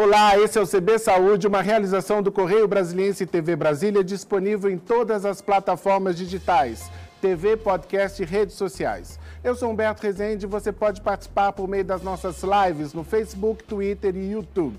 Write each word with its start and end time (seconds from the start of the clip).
Olá, 0.00 0.38
esse 0.38 0.56
é 0.56 0.62
o 0.62 0.64
CB 0.64 0.96
Saúde, 0.96 1.48
uma 1.48 1.60
realização 1.60 2.22
do 2.22 2.30
Correio 2.30 2.68
Brasiliense 2.68 3.26
TV 3.26 3.56
Brasília, 3.56 4.04
disponível 4.04 4.70
em 4.70 4.78
todas 4.78 5.24
as 5.24 5.42
plataformas 5.42 6.16
digitais, 6.16 6.88
TV, 7.20 7.56
podcast 7.56 8.22
e 8.22 8.24
redes 8.24 8.54
sociais. 8.54 9.18
Eu 9.42 9.56
sou 9.56 9.68
Humberto 9.68 10.04
Rezende 10.04 10.46
e 10.46 10.48
você 10.48 10.70
pode 10.70 11.00
participar 11.00 11.50
por 11.50 11.66
meio 11.66 11.84
das 11.84 12.00
nossas 12.00 12.44
lives 12.44 12.94
no 12.94 13.02
Facebook, 13.02 13.64
Twitter 13.64 14.14
e 14.14 14.30
YouTube. 14.30 14.78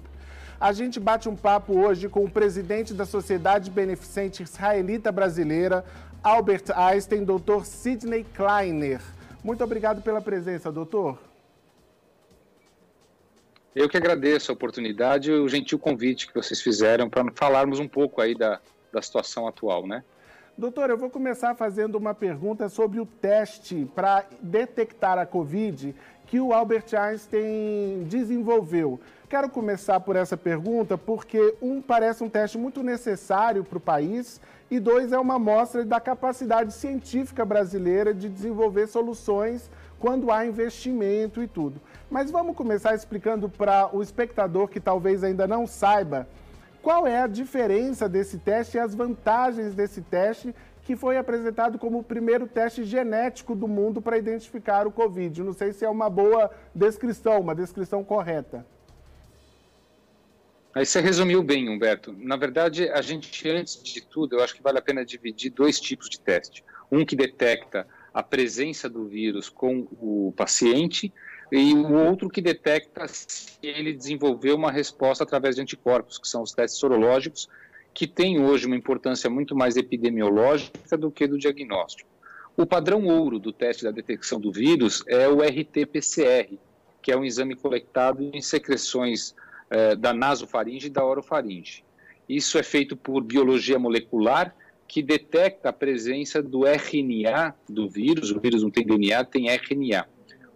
A 0.57 0.71
gente 0.71 1.01
bate 1.01 1.27
um 1.27 1.35
papo 1.35 1.77
hoje 1.77 2.07
com 2.07 2.23
o 2.23 2.31
presidente 2.31 2.93
da 2.93 3.05
Sociedade 3.05 3.69
Beneficente 3.69 4.43
Israelita 4.43 5.11
Brasileira, 5.11 5.83
Albert 6.23 6.71
Einstein, 6.73 7.25
Dr. 7.25 7.65
Sidney 7.65 8.25
Kleiner. 8.33 9.01
Muito 9.43 9.61
obrigado 9.65 10.01
pela 10.01 10.21
presença, 10.21 10.71
doutor. 10.71 11.28
Eu 13.75 13.87
que 13.87 13.97
agradeço 13.97 14.51
a 14.51 14.53
oportunidade 14.53 15.29
e 15.29 15.33
o 15.33 15.47
gentil 15.47 15.77
convite 15.77 16.27
que 16.27 16.33
vocês 16.33 16.61
fizeram 16.61 17.09
para 17.09 17.23
falarmos 17.35 17.79
um 17.79 17.87
pouco 17.87 18.21
aí 18.21 18.33
da, 18.33 18.59
da 18.91 19.01
situação 19.01 19.47
atual, 19.47 19.85
né? 19.85 20.03
Doutor, 20.57 20.89
eu 20.89 20.97
vou 20.97 21.09
começar 21.09 21.55
fazendo 21.55 21.95
uma 21.95 22.13
pergunta 22.13 22.67
sobre 22.67 22.99
o 22.99 23.05
teste 23.05 23.89
para 23.95 24.25
detectar 24.41 25.17
a 25.17 25.25
Covid 25.25 25.95
que 26.25 26.39
o 26.39 26.51
Albert 26.51 26.93
Einstein 26.93 28.03
desenvolveu. 28.03 28.99
Quero 29.29 29.49
começar 29.49 29.99
por 30.01 30.15
essa 30.15 30.35
pergunta 30.35 30.97
porque, 30.97 31.55
um, 31.61 31.81
parece 31.81 32.23
um 32.23 32.29
teste 32.29 32.57
muito 32.57 32.83
necessário 32.83 33.63
para 33.63 33.77
o 33.77 33.81
país 33.81 34.41
e, 34.69 34.79
dois, 34.79 35.13
é 35.13 35.17
uma 35.17 35.35
amostra 35.35 35.85
da 35.85 35.99
capacidade 35.99 36.73
científica 36.73 37.45
brasileira 37.45 38.13
de 38.13 38.27
desenvolver 38.27 38.87
soluções 38.87 39.71
quando 39.99 40.31
há 40.31 40.45
investimento 40.45 41.43
e 41.43 41.47
tudo. 41.47 41.81
Mas 42.09 42.31
vamos 42.31 42.55
começar 42.55 42.95
explicando 42.95 43.49
para 43.49 43.95
o 43.95 44.01
espectador 44.01 44.67
que 44.67 44.79
talvez 44.79 45.23
ainda 45.23 45.47
não 45.47 45.67
saiba 45.67 46.27
qual 46.81 47.05
é 47.05 47.21
a 47.21 47.27
diferença 47.27 48.07
desse 48.07 48.37
teste 48.37 48.77
e 48.77 48.79
as 48.79 48.95
vantagens 48.95 49.75
desse 49.75 50.01
teste 50.01 50.55
que 50.83 50.95
foi 50.95 51.17
apresentado 51.17 51.77
como 51.77 51.99
o 51.99 52.03
primeiro 52.03 52.47
teste 52.47 52.83
genético 52.83 53.53
do 53.53 53.67
mundo 53.67 54.01
para 54.01 54.17
identificar 54.17 54.87
o 54.87 54.91
Covid. 54.91 55.43
Não 55.43 55.53
sei 55.53 55.71
se 55.71 55.85
é 55.85 55.89
uma 55.89 56.09
boa 56.09 56.49
descrição, 56.73 57.39
uma 57.39 57.53
descrição 57.53 58.03
correta. 58.03 58.65
Aí 60.73 60.85
você 60.85 60.99
resumiu 60.99 61.43
bem, 61.43 61.69
Humberto. 61.69 62.15
Na 62.17 62.37
verdade, 62.37 62.89
a 62.89 63.01
gente, 63.01 63.47
antes 63.49 63.83
de 63.83 64.01
tudo, 64.01 64.35
eu 64.35 64.43
acho 64.43 64.55
que 64.55 64.63
vale 64.63 64.79
a 64.79 64.81
pena 64.81 65.05
dividir 65.05 65.51
dois 65.51 65.79
tipos 65.79 66.09
de 66.09 66.19
teste. 66.19 66.63
Um 66.91 67.05
que 67.05 67.15
detecta 67.15 67.85
a 68.13 68.23
presença 68.23 68.89
do 68.89 69.05
vírus 69.05 69.49
com 69.49 69.87
o 69.99 70.33
paciente 70.35 71.13
e 71.51 71.73
o 71.73 71.93
outro 71.93 72.29
que 72.29 72.41
detecta 72.41 73.07
se 73.07 73.57
ele 73.63 73.93
desenvolveu 73.93 74.55
uma 74.55 74.71
resposta 74.71 75.23
através 75.23 75.55
de 75.55 75.61
anticorpos, 75.61 76.17
que 76.17 76.27
são 76.27 76.43
os 76.43 76.51
testes 76.51 76.79
sorológicos, 76.79 77.47
que 77.93 78.07
têm 78.07 78.39
hoje 78.39 78.67
uma 78.67 78.75
importância 78.75 79.29
muito 79.29 79.55
mais 79.55 79.75
epidemiológica 79.75 80.95
do 80.95 81.09
que 81.09 81.27
do 81.27 81.37
diagnóstico. 81.37 82.09
O 82.55 82.65
padrão 82.65 83.05
ouro 83.05 83.39
do 83.39 83.51
teste 83.51 83.83
da 83.83 83.91
detecção 83.91 84.39
do 84.39 84.51
vírus 84.51 85.03
é 85.07 85.27
o 85.27 85.41
RT-PCR, 85.41 86.57
que 87.01 87.11
é 87.11 87.17
um 87.17 87.23
exame 87.23 87.55
coletado 87.55 88.29
em 88.33 88.41
secreções 88.41 89.33
eh, 89.69 89.95
da 89.95 90.13
nasofaringe 90.13 90.87
e 90.87 90.89
da 90.89 91.03
orofaringe. 91.03 91.83
Isso 92.27 92.57
é 92.57 92.63
feito 92.63 92.95
por 92.95 93.23
biologia 93.23 93.79
molecular, 93.79 94.53
que 94.89 95.03
detecta 95.03 95.69
a 95.69 95.73
presença 95.73 96.41
do 96.41 96.65
RNA 96.65 97.53
do 97.69 97.87
vírus, 97.87 98.31
o 98.31 98.39
vírus 98.39 98.63
não 98.63 98.71
tem 98.71 98.83
DNA, 98.83 99.23
tem 99.23 99.47
RNA. 99.47 100.07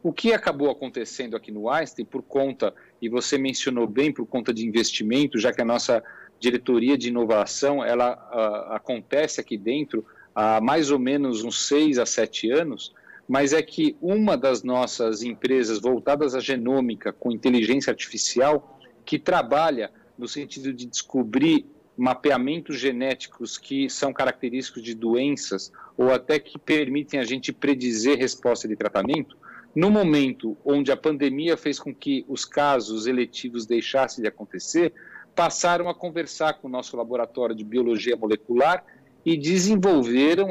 O 0.01 0.11
que 0.11 0.33
acabou 0.33 0.71
acontecendo 0.71 1.37
aqui 1.37 1.51
no 1.51 1.69
Einstein, 1.69 2.03
por 2.03 2.23
conta, 2.23 2.73
e 2.99 3.07
você 3.07 3.37
mencionou 3.37 3.85
bem, 3.85 4.11
por 4.11 4.25
conta 4.25 4.51
de 4.51 4.65
investimento, 4.65 5.37
já 5.37 5.53
que 5.53 5.61
a 5.61 5.65
nossa 5.65 6.03
diretoria 6.39 6.97
de 6.97 7.09
inovação, 7.09 7.85
ela 7.85 8.15
uh, 8.15 8.73
acontece 8.73 9.39
aqui 9.39 9.55
dentro 9.55 10.03
há 10.33 10.59
mais 10.59 10.89
ou 10.89 10.97
menos 10.97 11.43
uns 11.43 11.67
seis 11.67 11.99
a 11.99 12.05
sete 12.05 12.49
anos, 12.49 12.91
mas 13.27 13.53
é 13.53 13.61
que 13.61 13.95
uma 14.01 14.35
das 14.35 14.63
nossas 14.63 15.21
empresas 15.21 15.79
voltadas 15.79 16.33
à 16.33 16.39
genômica 16.39 17.13
com 17.13 17.31
inteligência 17.31 17.91
artificial, 17.91 18.79
que 19.05 19.19
trabalha 19.19 19.91
no 20.17 20.27
sentido 20.27 20.73
de 20.73 20.87
descobrir 20.87 21.67
mapeamentos 21.95 22.79
genéticos 22.79 23.57
que 23.57 23.89
são 23.89 24.11
característicos 24.11 24.81
de 24.81 24.95
doenças 24.95 25.71
ou 25.97 26.11
até 26.11 26.39
que 26.39 26.57
permitem 26.57 27.19
a 27.19 27.23
gente 27.23 27.53
predizer 27.53 28.17
resposta 28.17 28.67
de 28.67 28.75
tratamento, 28.75 29.37
no 29.75 29.89
momento 29.89 30.57
onde 30.63 30.91
a 30.91 30.97
pandemia 30.97 31.57
fez 31.57 31.79
com 31.79 31.93
que 31.93 32.25
os 32.27 32.45
casos 32.45 33.07
eletivos 33.07 33.65
deixassem 33.65 34.21
de 34.21 34.27
acontecer, 34.27 34.93
passaram 35.35 35.89
a 35.89 35.95
conversar 35.95 36.53
com 36.53 36.67
o 36.67 36.71
nosso 36.71 36.95
laboratório 36.95 37.55
de 37.55 37.63
biologia 37.63 38.15
molecular 38.15 38.83
e 39.25 39.37
desenvolveram, 39.37 40.49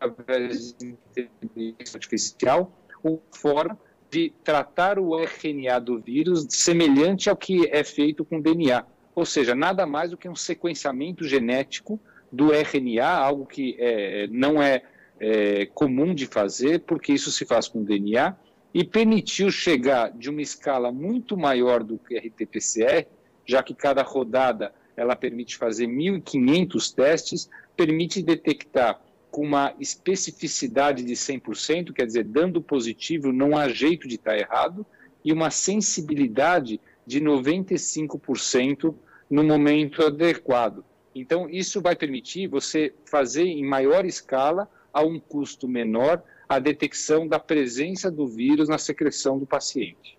através 0.00 0.72
de 0.74 0.96
inteligência 1.42 1.96
artificial, 1.96 2.72
uma 3.02 3.18
forma 3.32 3.78
de 4.10 4.32
tratar 4.44 4.98
o 4.98 5.16
RNA 5.16 5.80
do 5.80 5.98
vírus 5.98 6.46
semelhante 6.50 7.30
ao 7.30 7.36
que 7.36 7.66
é 7.72 7.82
feito 7.82 8.24
com 8.24 8.40
DNA. 8.40 8.84
Ou 9.14 9.26
seja, 9.26 9.54
nada 9.54 9.86
mais 9.86 10.10
do 10.10 10.16
que 10.16 10.28
um 10.28 10.36
sequenciamento 10.36 11.26
genético 11.26 12.00
do 12.30 12.50
RNA, 12.52 13.06
algo 13.06 13.44
que 13.44 13.76
é, 13.78 14.26
não 14.28 14.62
é 14.62 14.82
é, 15.22 15.66
comum 15.66 16.12
de 16.12 16.26
fazer, 16.26 16.80
porque 16.80 17.12
isso 17.12 17.30
se 17.30 17.46
faz 17.46 17.68
com 17.68 17.84
DNA, 17.84 18.34
e 18.74 18.82
permitiu 18.82 19.52
chegar 19.52 20.10
de 20.10 20.28
uma 20.28 20.42
escala 20.42 20.90
muito 20.90 21.36
maior 21.36 21.84
do 21.84 21.96
que 21.96 22.18
RT-PCR, 22.18 23.06
já 23.46 23.62
que 23.62 23.72
cada 23.72 24.02
rodada 24.02 24.72
ela 24.96 25.14
permite 25.14 25.56
fazer 25.56 25.86
1.500 25.86 26.94
testes, 26.94 27.50
permite 27.76 28.20
detectar 28.20 29.00
com 29.30 29.42
uma 29.42 29.72
especificidade 29.78 31.04
de 31.04 31.12
100%, 31.12 31.92
quer 31.92 32.06
dizer, 32.06 32.24
dando 32.24 32.60
positivo, 32.60 33.32
não 33.32 33.56
há 33.56 33.68
jeito 33.68 34.08
de 34.08 34.16
estar 34.16 34.36
errado, 34.36 34.84
e 35.24 35.32
uma 35.32 35.50
sensibilidade 35.50 36.80
de 37.06 37.20
95% 37.20 38.94
no 39.28 39.42
momento 39.42 40.04
adequado. 40.04 40.84
Então, 41.14 41.48
isso 41.48 41.80
vai 41.80 41.94
permitir 41.94 42.46
você 42.46 42.94
fazer 43.04 43.44
em 43.44 43.64
maior 43.64 44.04
escala 44.04 44.68
a 44.92 45.02
um 45.02 45.18
custo 45.18 45.68
menor 45.68 46.22
a 46.48 46.58
detecção 46.58 47.26
da 47.26 47.38
presença 47.38 48.10
do 48.10 48.26
vírus 48.26 48.68
na 48.68 48.78
secreção 48.78 49.38
do 49.38 49.46
paciente. 49.46 50.18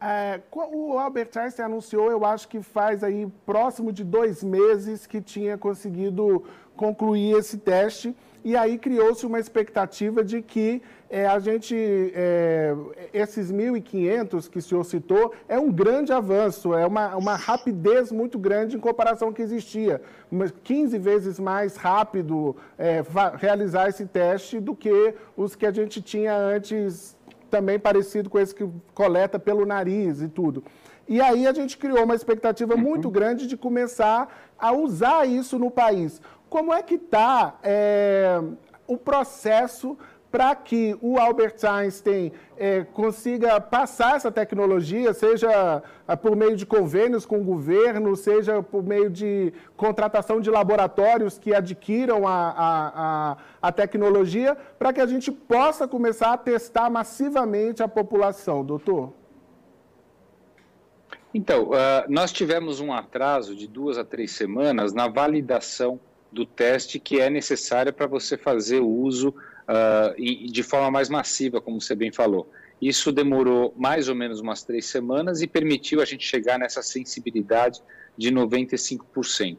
É, 0.00 0.40
o 0.50 0.98
Albert 0.98 1.30
Einstein 1.36 1.66
anunciou, 1.66 2.10
eu 2.10 2.24
acho 2.24 2.48
que 2.48 2.62
faz 2.62 3.04
aí 3.04 3.28
próximo 3.44 3.92
de 3.92 4.02
dois 4.02 4.42
meses 4.42 5.06
que 5.06 5.20
tinha 5.20 5.58
conseguido 5.58 6.42
concluir 6.74 7.36
esse 7.36 7.58
teste 7.58 8.16
e 8.42 8.56
aí 8.56 8.78
criou-se 8.78 9.26
uma 9.26 9.38
expectativa 9.38 10.24
de 10.24 10.40
que 10.40 10.80
é, 11.10 11.26
a 11.26 11.40
gente, 11.40 11.74
é, 12.14 12.72
esses 13.12 13.50
1.500 13.52 14.48
que 14.48 14.58
o 14.58 14.62
senhor 14.62 14.84
citou, 14.84 15.34
é 15.48 15.58
um 15.58 15.72
grande 15.72 16.12
avanço, 16.12 16.72
é 16.72 16.86
uma, 16.86 17.16
uma 17.16 17.34
rapidez 17.34 18.12
muito 18.12 18.38
grande 18.38 18.76
em 18.76 18.80
comparação 18.80 19.28
ao 19.28 19.34
que 19.34 19.42
existia. 19.42 20.00
15 20.62 20.96
vezes 20.98 21.40
mais 21.40 21.74
rápido 21.76 22.54
é, 22.78 23.02
realizar 23.36 23.88
esse 23.88 24.06
teste 24.06 24.60
do 24.60 24.76
que 24.76 25.12
os 25.36 25.56
que 25.56 25.66
a 25.66 25.72
gente 25.72 26.00
tinha 26.00 26.32
antes, 26.36 27.16
também 27.50 27.76
parecido 27.76 28.30
com 28.30 28.38
esse 28.38 28.54
que 28.54 28.70
coleta 28.94 29.36
pelo 29.36 29.66
nariz 29.66 30.22
e 30.22 30.28
tudo. 30.28 30.62
E 31.08 31.20
aí 31.20 31.44
a 31.44 31.52
gente 31.52 31.76
criou 31.76 32.04
uma 32.04 32.14
expectativa 32.14 32.74
uhum. 32.74 32.80
muito 32.80 33.10
grande 33.10 33.48
de 33.48 33.56
começar 33.56 34.28
a 34.56 34.70
usar 34.70 35.26
isso 35.26 35.58
no 35.58 35.72
país. 35.72 36.22
Como 36.48 36.72
é 36.72 36.84
que 36.84 36.94
está 36.94 37.58
é, 37.64 38.40
o 38.86 38.96
processo 38.96 39.98
para 40.30 40.54
que 40.54 40.96
o 41.00 41.18
Albert 41.18 41.56
Einstein 41.64 42.32
é, 42.56 42.84
consiga 42.84 43.60
passar 43.60 44.16
essa 44.16 44.30
tecnologia, 44.30 45.12
seja 45.12 45.82
é, 46.06 46.16
por 46.16 46.36
meio 46.36 46.56
de 46.56 46.64
convênios 46.64 47.26
com 47.26 47.40
o 47.40 47.44
governo, 47.44 48.14
seja 48.14 48.62
por 48.62 48.82
meio 48.82 49.10
de 49.10 49.52
contratação 49.76 50.40
de 50.40 50.48
laboratórios 50.48 51.38
que 51.38 51.52
adquiram 51.52 52.28
a, 52.28 52.50
a, 52.50 52.92
a, 53.32 53.36
a 53.60 53.72
tecnologia, 53.72 54.56
para 54.78 54.92
que 54.92 55.00
a 55.00 55.06
gente 55.06 55.32
possa 55.32 55.88
começar 55.88 56.32
a 56.32 56.38
testar 56.38 56.88
massivamente 56.88 57.82
a 57.82 57.88
população, 57.88 58.64
doutor? 58.64 59.12
Então, 61.32 61.70
uh, 61.70 61.72
nós 62.08 62.32
tivemos 62.32 62.80
um 62.80 62.92
atraso 62.92 63.54
de 63.54 63.66
duas 63.66 63.98
a 63.98 64.04
três 64.04 64.32
semanas 64.32 64.92
na 64.92 65.08
validação 65.08 65.98
do 66.30 66.44
teste 66.44 66.98
que 66.98 67.20
é 67.20 67.28
necessária 67.28 67.92
para 67.92 68.06
você 68.06 68.36
fazer 68.36 68.80
o 68.80 68.88
uso 68.88 69.34
uh, 69.70 70.50
de 70.50 70.62
forma 70.62 70.90
mais 70.90 71.08
massiva, 71.08 71.60
como 71.60 71.80
você 71.80 71.94
bem 71.94 72.10
falou. 72.10 72.50
Isso 72.82 73.12
demorou 73.12 73.74
mais 73.76 74.08
ou 74.08 74.14
menos 74.14 74.40
umas 74.40 74.62
três 74.62 74.86
semanas 74.86 75.42
e 75.42 75.46
permitiu 75.46 76.00
a 76.00 76.04
gente 76.04 76.24
chegar 76.24 76.58
nessa 76.58 76.82
sensibilidade 76.82 77.80
de 78.16 78.32
95%. 78.32 79.58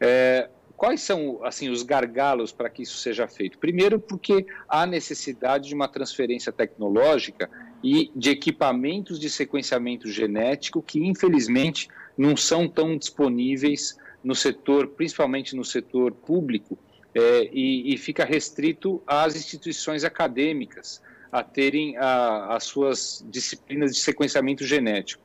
É, 0.00 0.48
quais 0.76 1.00
são 1.00 1.40
assim 1.44 1.68
os 1.68 1.82
gargalos 1.82 2.52
para 2.52 2.68
que 2.68 2.82
isso 2.82 2.96
seja 2.98 3.28
feito? 3.28 3.58
Primeiro, 3.58 3.98
porque 4.00 4.44
há 4.68 4.84
necessidade 4.86 5.68
de 5.68 5.74
uma 5.74 5.88
transferência 5.88 6.52
tecnológica 6.52 7.48
e 7.82 8.10
de 8.14 8.30
equipamentos 8.30 9.20
de 9.20 9.30
sequenciamento 9.30 10.08
genético 10.08 10.82
que, 10.82 10.98
infelizmente, 10.98 11.88
não 12.16 12.36
são 12.36 12.68
tão 12.68 12.96
disponíveis 12.96 13.96
no 14.22 14.34
setor, 14.34 14.88
principalmente 14.88 15.54
no 15.54 15.64
setor 15.64 16.12
público, 16.12 16.76
é, 17.14 17.48
e, 17.52 17.94
e, 17.94 17.98
fica 17.98 18.24
restrito 18.24 19.02
às 19.06 19.34
instituições 19.34 20.04
acadêmicas 20.04 21.02
a 21.32 21.42
terem 21.42 21.96
a, 21.96 22.54
as 22.54 22.64
suas 22.64 23.24
disciplinas 23.28 23.92
de 23.92 24.00
sequenciamento 24.00 24.64
genético. 24.64 25.22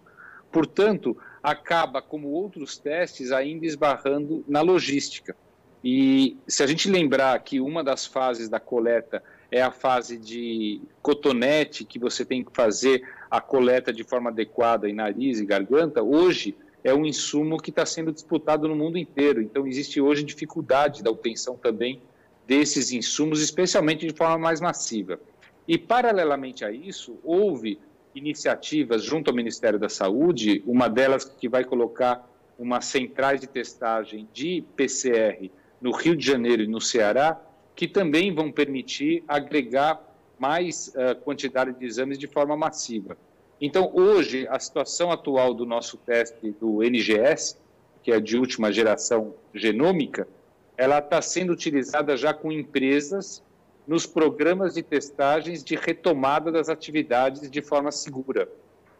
Portanto, 0.51 1.17
acaba, 1.41 2.01
como 2.01 2.29
outros 2.29 2.77
testes, 2.77 3.31
ainda 3.31 3.65
esbarrando 3.65 4.43
na 4.47 4.61
logística. 4.61 5.35
E 5.83 6.37
se 6.47 6.63
a 6.63 6.67
gente 6.67 6.89
lembrar 6.89 7.37
que 7.43 7.59
uma 7.59 7.83
das 7.83 8.05
fases 8.05 8.47
da 8.47 8.59
coleta 8.59 9.21
é 9.51 9.61
a 9.61 9.71
fase 9.71 10.17
de 10.17 10.81
cotonete, 11.01 11.83
que 11.83 11.99
você 11.99 12.23
tem 12.23 12.43
que 12.43 12.51
fazer 12.53 13.03
a 13.29 13.41
coleta 13.41 13.91
de 13.91 14.03
forma 14.03 14.29
adequada 14.29 14.89
em 14.89 14.93
nariz 14.93 15.39
e 15.39 15.45
garganta, 15.45 16.01
hoje 16.01 16.55
é 16.83 16.93
um 16.93 17.05
insumo 17.05 17.57
que 17.57 17.69
está 17.69 17.85
sendo 17.85 18.11
disputado 18.11 18.67
no 18.67 18.75
mundo 18.75 18.97
inteiro. 18.97 19.41
Então, 19.41 19.65
existe 19.65 20.01
hoje 20.01 20.23
dificuldade 20.23 21.01
da 21.01 21.09
obtenção 21.09 21.55
também 21.55 22.01
desses 22.45 22.91
insumos, 22.91 23.41
especialmente 23.41 24.05
de 24.05 24.13
forma 24.13 24.37
mais 24.37 24.59
massiva. 24.59 25.19
E, 25.67 25.77
paralelamente 25.77 26.65
a 26.65 26.71
isso, 26.71 27.17
houve 27.23 27.79
iniciativas 28.13 29.03
junto 29.03 29.29
ao 29.29 29.35
Ministério 29.35 29.79
da 29.79 29.89
Saúde, 29.89 30.61
uma 30.65 30.89
delas 30.89 31.23
que 31.23 31.47
vai 31.47 31.63
colocar 31.63 32.29
umas 32.59 32.85
centrais 32.85 33.41
de 33.41 33.47
testagem 33.47 34.27
de 34.33 34.63
PCR 34.75 35.49
no 35.81 35.91
Rio 35.91 36.15
de 36.15 36.25
Janeiro 36.25 36.63
e 36.63 36.67
no 36.67 36.79
Ceará, 36.79 37.39
que 37.75 37.87
também 37.87 38.33
vão 38.33 38.51
permitir 38.51 39.23
agregar 39.27 40.01
mais 40.37 40.89
uh, 40.89 41.15
quantidade 41.21 41.73
de 41.73 41.85
exames 41.85 42.19
de 42.19 42.27
forma 42.27 42.55
massiva. 42.55 43.17
Então, 43.65 43.89
hoje, 43.93 44.45
a 44.49 44.59
situação 44.59 45.09
atual 45.09 45.53
do 45.53 45.65
nosso 45.65 45.95
teste 45.95 46.51
do 46.59 46.83
NGS, 46.83 47.55
que 48.03 48.11
é 48.11 48.19
de 48.19 48.37
última 48.37 48.73
geração 48.73 49.35
genômica, 49.53 50.27
ela 50.75 50.99
está 50.99 51.21
sendo 51.21 51.53
utilizada 51.53 52.17
já 52.17 52.33
com 52.33 52.51
empresas 52.51 53.41
nos 53.87 54.05
programas 54.05 54.73
de 54.73 54.83
testagens 54.83 55.63
de 55.63 55.77
retomada 55.77 56.51
das 56.51 56.67
atividades 56.67 57.49
de 57.49 57.61
forma 57.61 57.89
segura. 57.89 58.49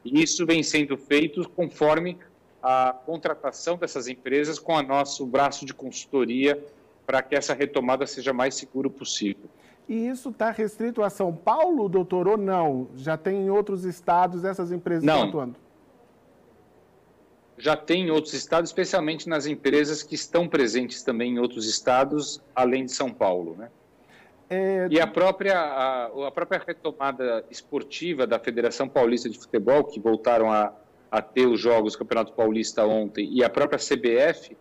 E 0.06 0.24
isso 0.24 0.45
vem 0.45 0.63
sendo 0.63 0.95
feito 0.95 1.50
conforme 1.50 2.18
a 2.62 2.94
contratação 3.06 3.75
dessas 3.75 4.07
empresas 4.07 4.60
com 4.60 4.75
o 4.75 4.81
nosso 4.81 5.25
braço 5.25 5.65
de 5.65 5.74
consultoria 5.74 6.57
para 7.06 7.21
que 7.21 7.36
essa 7.36 7.54
retomada 7.54 8.07
seja 8.07 8.31
mais 8.31 8.56
segura 8.56 8.89
possível. 8.89 9.50
E 9.88 10.08
isso 10.08 10.30
está 10.30 10.50
restrito 10.52 11.04
a 11.04 11.10
São 11.10 11.36
Paulo, 11.36 11.90
doutor, 11.90 12.28
ou 12.28 12.38
não? 12.38 12.88
Já 12.96 13.18
tem 13.18 13.46
em 13.46 13.50
outros 13.50 13.84
estados 13.84 14.44
essas 14.44 14.72
empresas 14.72 15.04
não. 15.04 15.24
atuando? 15.24 15.56
Já 17.58 17.76
tem 17.76 18.08
em 18.08 18.10
outros 18.10 18.34
estados, 18.34 18.70
especialmente 18.70 19.30
nas 19.30 19.46
empresas 19.46 20.02
que 20.02 20.16
estão 20.16 20.48
presentes 20.48 21.04
também 21.04 21.34
em 21.34 21.40
outros 21.40 21.68
estados, 21.68 22.42
além 22.56 22.86
de 22.86 22.92
São 22.92 23.12
Paulo, 23.12 23.56
né? 23.58 23.70
É... 24.50 24.88
E 24.90 25.00
a 25.00 25.08
própria, 25.08 25.58
a, 25.58 26.28
a, 26.28 26.32
própria 26.32 26.62
retomada 26.66 27.46
esportiva 27.50 28.28
da 28.28 28.40
Federação 28.40 28.88
Paulista 28.88 29.30
de 29.30 29.38
Futebol, 29.38 29.84
que 29.84 30.00
voltaram 30.00 30.52
a, 30.52 30.74
a 31.12 31.22
ter 31.22 31.46
os 31.46 31.60
Jogos 31.60 31.94
do 31.94 32.00
Campeonato 32.00 32.34
Paulista 32.34 32.86
ontem, 32.86 33.30
e 33.32 33.44
a 33.44 33.50
própria 33.50 33.80
CBF, 33.80 34.58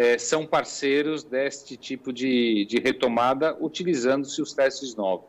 é, 0.00 0.16
são 0.16 0.46
parceiros 0.46 1.22
deste 1.22 1.76
tipo 1.76 2.10
de, 2.10 2.64
de 2.64 2.80
retomada, 2.80 3.54
utilizando-se 3.60 4.40
os 4.40 4.54
testes 4.54 4.96
novos. 4.96 5.26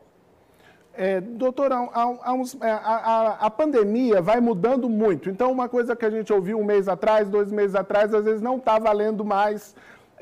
É, 0.94 1.20
doutor, 1.20 1.70
é, 1.70 1.74
a, 1.74 2.70
a, 2.70 3.46
a, 3.46 3.50
pandemia 3.50 4.22
vai 4.22 4.40
mudando 4.40 4.88
muito. 4.88 5.28
Então, 5.28 5.52
uma 5.52 5.68
coisa 5.68 5.94
que 5.94 6.06
a 6.06 6.10
gente 6.10 6.32
ouviu 6.32 6.58
um 6.58 6.64
mês 6.64 6.88
atrás, 6.88 7.28
dois 7.28 7.52
meses 7.52 7.74
atrás, 7.74 8.14
às 8.14 8.24
vezes 8.24 8.40
não 8.40 8.56
está 8.56 8.78
valendo 8.78 9.22
mais 9.22 9.74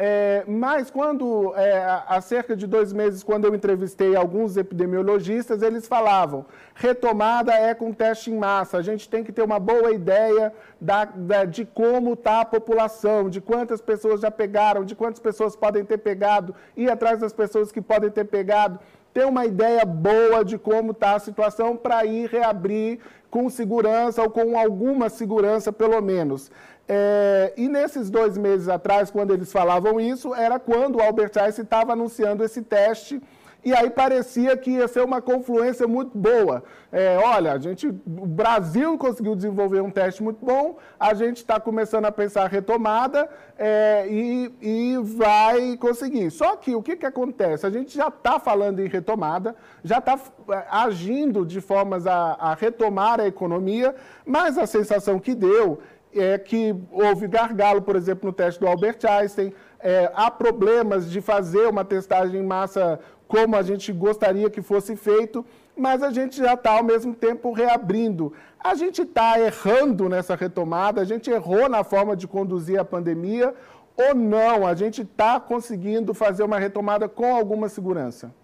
é, 0.03 0.45
mas 0.49 0.91
quando, 0.91 1.53
é, 1.55 2.03
há 2.09 2.19
cerca 2.23 2.57
de 2.57 2.67
dois 2.67 2.91
meses, 2.91 3.23
quando 3.23 3.45
eu 3.45 3.55
entrevistei 3.55 4.17
alguns 4.17 4.57
epidemiologistas, 4.57 5.61
eles 5.61 5.87
falavam, 5.87 6.47
retomada 6.75 7.53
é 7.53 7.75
com 7.75 7.93
teste 7.93 8.31
em 8.31 8.39
massa, 8.39 8.79
a 8.79 8.83
gente 8.83 9.07
tem 9.11 9.23
que 9.23 9.31
ter 9.31 9.43
uma 9.43 9.61
boa 9.61 9.93
ideia 9.93 10.55
da, 10.81 11.05
da, 11.05 11.45
de 11.45 11.67
como 11.67 12.15
está 12.15 12.41
a 12.41 12.47
população, 12.47 13.29
de 13.29 13.43
quantas 13.43 13.83
pessoas 13.83 14.23
já 14.23 14.31
pegaram, 14.31 14.87
de 14.87 14.95
quantas 14.95 15.21
pessoas 15.21 15.55
podem 15.55 15.85
ter 15.85 15.99
pegado, 15.99 16.55
ir 16.75 16.91
atrás 16.91 17.21
das 17.21 17.35
pessoas 17.35 17.71
que 17.71 17.83
podem 17.83 18.09
ter 18.09 18.25
pegado, 18.25 18.81
ter 19.13 19.27
uma 19.27 19.45
ideia 19.45 19.85
boa 19.85 20.45
de 20.45 20.57
como 20.59 20.93
está 20.93 21.15
a 21.15 21.19
situação 21.19 21.77
para 21.77 22.05
ir 22.05 22.29
reabrir 22.29 23.01
com 23.31 23.49
segurança 23.49 24.23
ou 24.23 24.31
com 24.31 24.59
alguma 24.59 25.09
segurança, 25.09 25.73
pelo 25.73 26.01
menos. 26.01 26.51
É, 26.89 27.53
e 27.57 27.69
nesses 27.69 28.11
dois 28.11 28.37
meses 28.37 28.69
atrás, 28.69 29.11
quando 29.11 29.33
eles 29.33 29.53
falavam 29.53 30.01
isso, 30.01 30.35
era 30.35 30.59
quando 30.59 30.97
o 30.97 31.03
Albert 31.03 31.33
Einstein 31.37 31.65
estava 31.65 31.93
anunciando 31.93 32.43
esse 32.43 32.63
teste 32.63 33.23
e 33.65 33.75
aí 33.75 33.91
parecia 33.91 34.57
que 34.57 34.71
ia 34.71 34.89
ser 34.89 35.03
uma 35.03 35.21
confluência 35.21 35.87
muito 35.87 36.17
boa. 36.17 36.63
É, 36.91 37.19
olha, 37.19 37.53
a 37.53 37.59
gente, 37.59 37.87
o 37.87 38.27
Brasil 38.27 38.97
conseguiu 38.97 39.37
desenvolver 39.37 39.81
um 39.81 39.91
teste 39.91 40.23
muito 40.23 40.45
bom, 40.45 40.79
a 40.99 41.13
gente 41.15 41.39
está 41.39 41.61
começando 41.61 42.07
a 42.07 42.13
pensar 42.13 42.49
retomada 42.49 43.29
é, 43.59 44.07
e, 44.09 44.55
e, 44.61 44.99
vai 44.99 45.77
conseguir. 45.77 46.31
Só 46.31 46.57
que 46.57 46.75
o 46.75 46.83
que, 46.83 46.97
que 46.97 47.07
acontece? 47.07 47.67
A 47.67 47.71
gente 47.71 47.97
já 47.97 48.09
está 48.09 48.41
falando 48.41 48.81
em 48.81 48.89
retomada, 48.89 49.55
já 49.85 49.99
está 49.99 50.19
é, 50.49 50.65
agindo 50.71 51.45
de 51.45 51.61
formas 51.61 52.07
a, 52.07 52.37
a 52.41 52.55
retomar 52.55 53.21
a 53.21 53.27
economia, 53.27 53.95
mas 54.25 54.57
a 54.57 54.67
sensação 54.67 55.19
que 55.19 55.35
deu 55.35 55.81
é 56.15 56.39
que 56.39 56.75
houve 56.91 57.29
gargalo, 57.29 57.83
por 57.83 57.95
exemplo, 57.95 58.27
no 58.27 58.33
teste 58.33 58.59
do 58.59 58.67
Albert 58.67 58.99
Einstein, 59.09 59.53
é, 59.83 60.11
há 60.15 60.31
problemas 60.31 61.11
de 61.11 61.21
fazer 61.21 61.67
uma 61.67 61.85
testagem 61.85 62.41
em 62.41 62.47
massa 62.47 63.01
como 63.27 63.57
a 63.57 63.63
gente 63.63 63.93
gostaria 63.93 64.51
que 64.51 64.61
fosse 64.61 64.97
feito, 64.97 65.47
mas 65.77 66.03
a 66.03 66.11
gente 66.11 66.37
já 66.37 66.55
está, 66.55 66.73
ao 66.73 66.83
mesmo 66.83 67.15
tempo, 67.15 67.53
reabrindo. 67.53 68.33
A 68.59 68.75
gente 68.75 69.03
está 69.03 69.39
errando 69.39 70.09
nessa 70.09 70.35
retomada, 70.35 71.01
a 71.01 71.05
gente 71.05 71.31
errou 71.31 71.69
na 71.69 71.85
forma 71.85 72.17
de 72.17 72.27
conduzir 72.27 72.79
a 72.79 72.85
pandemia, 72.85 73.55
ou 73.97 74.15
não? 74.15 74.67
A 74.67 74.75
gente 74.75 75.03
está 75.03 75.39
conseguindo 75.39 76.13
fazer 76.13 76.43
uma 76.43 76.59
retomada 76.59 77.09
com 77.09 77.35
alguma 77.35 77.69
segurança? 77.69 78.35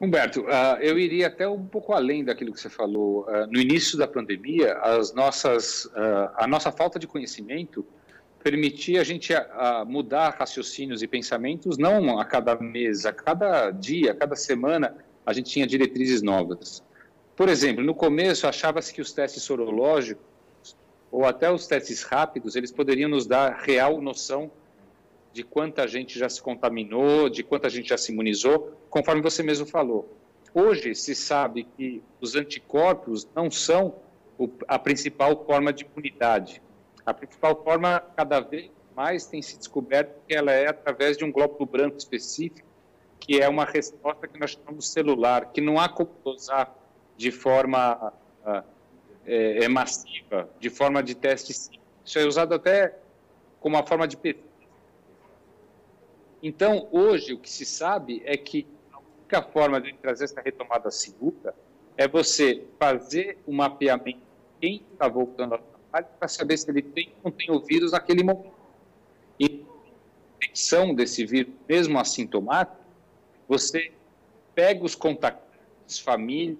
Humberto, 0.00 0.40
uh, 0.40 0.78
eu 0.80 0.98
iria 0.98 1.28
até 1.28 1.48
um 1.48 1.64
pouco 1.64 1.92
além 1.92 2.24
daquilo 2.24 2.52
que 2.52 2.60
você 2.60 2.68
falou. 2.68 3.22
Uh, 3.22 3.46
no 3.48 3.60
início 3.60 3.96
da 3.96 4.06
pandemia, 4.06 4.74
as 4.78 5.12
nossas, 5.12 5.84
uh, 5.86 6.30
a 6.36 6.46
nossa 6.46 6.72
falta 6.72 6.98
de 6.98 7.06
conhecimento 7.06 7.86
permitia 8.42 9.00
a 9.00 9.04
gente 9.04 9.32
mudar 9.86 10.36
raciocínios 10.38 11.02
e 11.02 11.06
pensamentos, 11.06 11.78
não 11.78 12.18
a 12.18 12.24
cada 12.24 12.56
mês, 12.56 13.06
a 13.06 13.12
cada 13.12 13.70
dia, 13.70 14.12
a 14.12 14.14
cada 14.14 14.36
semana, 14.36 14.96
a 15.24 15.32
gente 15.32 15.50
tinha 15.50 15.66
diretrizes 15.66 16.22
novas. 16.22 16.82
Por 17.36 17.48
exemplo, 17.48 17.82
no 17.82 17.94
começo 17.94 18.46
achava-se 18.46 18.92
que 18.92 19.00
os 19.00 19.12
testes 19.12 19.42
sorológicos 19.42 20.24
ou 21.10 21.24
até 21.24 21.50
os 21.50 21.66
testes 21.66 22.02
rápidos, 22.02 22.56
eles 22.56 22.72
poderiam 22.72 23.08
nos 23.08 23.26
dar 23.26 23.62
real 23.62 24.00
noção 24.00 24.50
de 25.32 25.42
quanta 25.42 25.86
gente 25.86 26.18
já 26.18 26.28
se 26.28 26.42
contaminou, 26.42 27.28
de 27.28 27.42
quanta 27.42 27.70
gente 27.70 27.88
já 27.88 27.96
se 27.96 28.12
imunizou, 28.12 28.78
conforme 28.90 29.22
você 29.22 29.42
mesmo 29.42 29.66
falou. 29.66 30.16
Hoje 30.54 30.94
se 30.94 31.14
sabe 31.14 31.66
que 31.76 32.02
os 32.20 32.34
anticorpos 32.34 33.26
não 33.34 33.50
são 33.50 33.94
a 34.68 34.78
principal 34.78 35.44
forma 35.46 35.72
de 35.72 35.86
imunidade. 35.86 36.60
A 37.04 37.12
principal 37.12 37.62
forma, 37.62 38.00
cada 38.16 38.40
vez 38.40 38.70
mais, 38.94 39.26
tem 39.26 39.40
se 39.42 39.56
descoberto 39.58 40.14
que 40.26 40.34
ela 40.34 40.52
é 40.52 40.68
através 40.68 41.16
de 41.16 41.24
um 41.24 41.32
glóbulo 41.32 41.66
branco 41.66 41.96
específico, 41.96 42.68
que 43.18 43.40
é 43.40 43.48
uma 43.48 43.64
resposta 43.64 44.26
que 44.28 44.38
nós 44.38 44.52
chamamos 44.52 44.88
celular, 44.88 45.52
que 45.52 45.60
não 45.60 45.78
há 45.78 45.88
como 45.88 46.10
dosar 46.24 46.74
de 47.16 47.30
forma 47.30 48.12
uh, 48.44 48.62
é, 49.24 49.64
é 49.64 49.68
massiva, 49.68 50.48
de 50.58 50.68
forma 50.68 51.02
de 51.02 51.14
teste 51.14 51.52
simples. 51.52 51.80
Isso 52.04 52.18
é 52.18 52.24
usado 52.24 52.54
até 52.54 52.96
como 53.60 53.76
uma 53.76 53.86
forma 53.86 54.08
de 54.08 54.16
pesquisa 54.16 54.52
então, 56.42 56.88
hoje, 56.90 57.32
o 57.32 57.38
que 57.38 57.48
se 57.48 57.64
sabe 57.64 58.20
é 58.24 58.36
que 58.36 58.66
a 58.92 58.98
única 58.98 59.42
forma 59.42 59.80
de 59.80 59.92
trazer 59.94 60.24
essa 60.24 60.40
retomada 60.40 60.90
segura 60.90 61.54
é 61.96 62.08
você 62.08 62.64
fazer 62.80 63.38
um 63.46 63.54
mapeamento 63.54 64.18
de 64.18 64.24
quem 64.60 64.84
está 64.92 65.06
voltando 65.06 65.52
ao 65.52 65.60
para 65.92 66.28
saber 66.28 66.56
se 66.56 66.70
ele 66.70 66.82
tem 66.82 67.12
ou 67.22 67.30
não 67.30 67.30
tem 67.30 67.50
o 67.50 67.60
vírus 67.60 67.92
naquele 67.92 68.24
momento. 68.24 68.52
E 69.38 69.64
a 70.40 70.94
desse 70.94 71.26
vírus, 71.26 71.52
mesmo 71.68 71.98
assintomático, 71.98 72.78
você 73.46 73.92
pega 74.54 74.84
os 74.84 74.94
contatos, 74.94 75.98
família, 75.98 76.56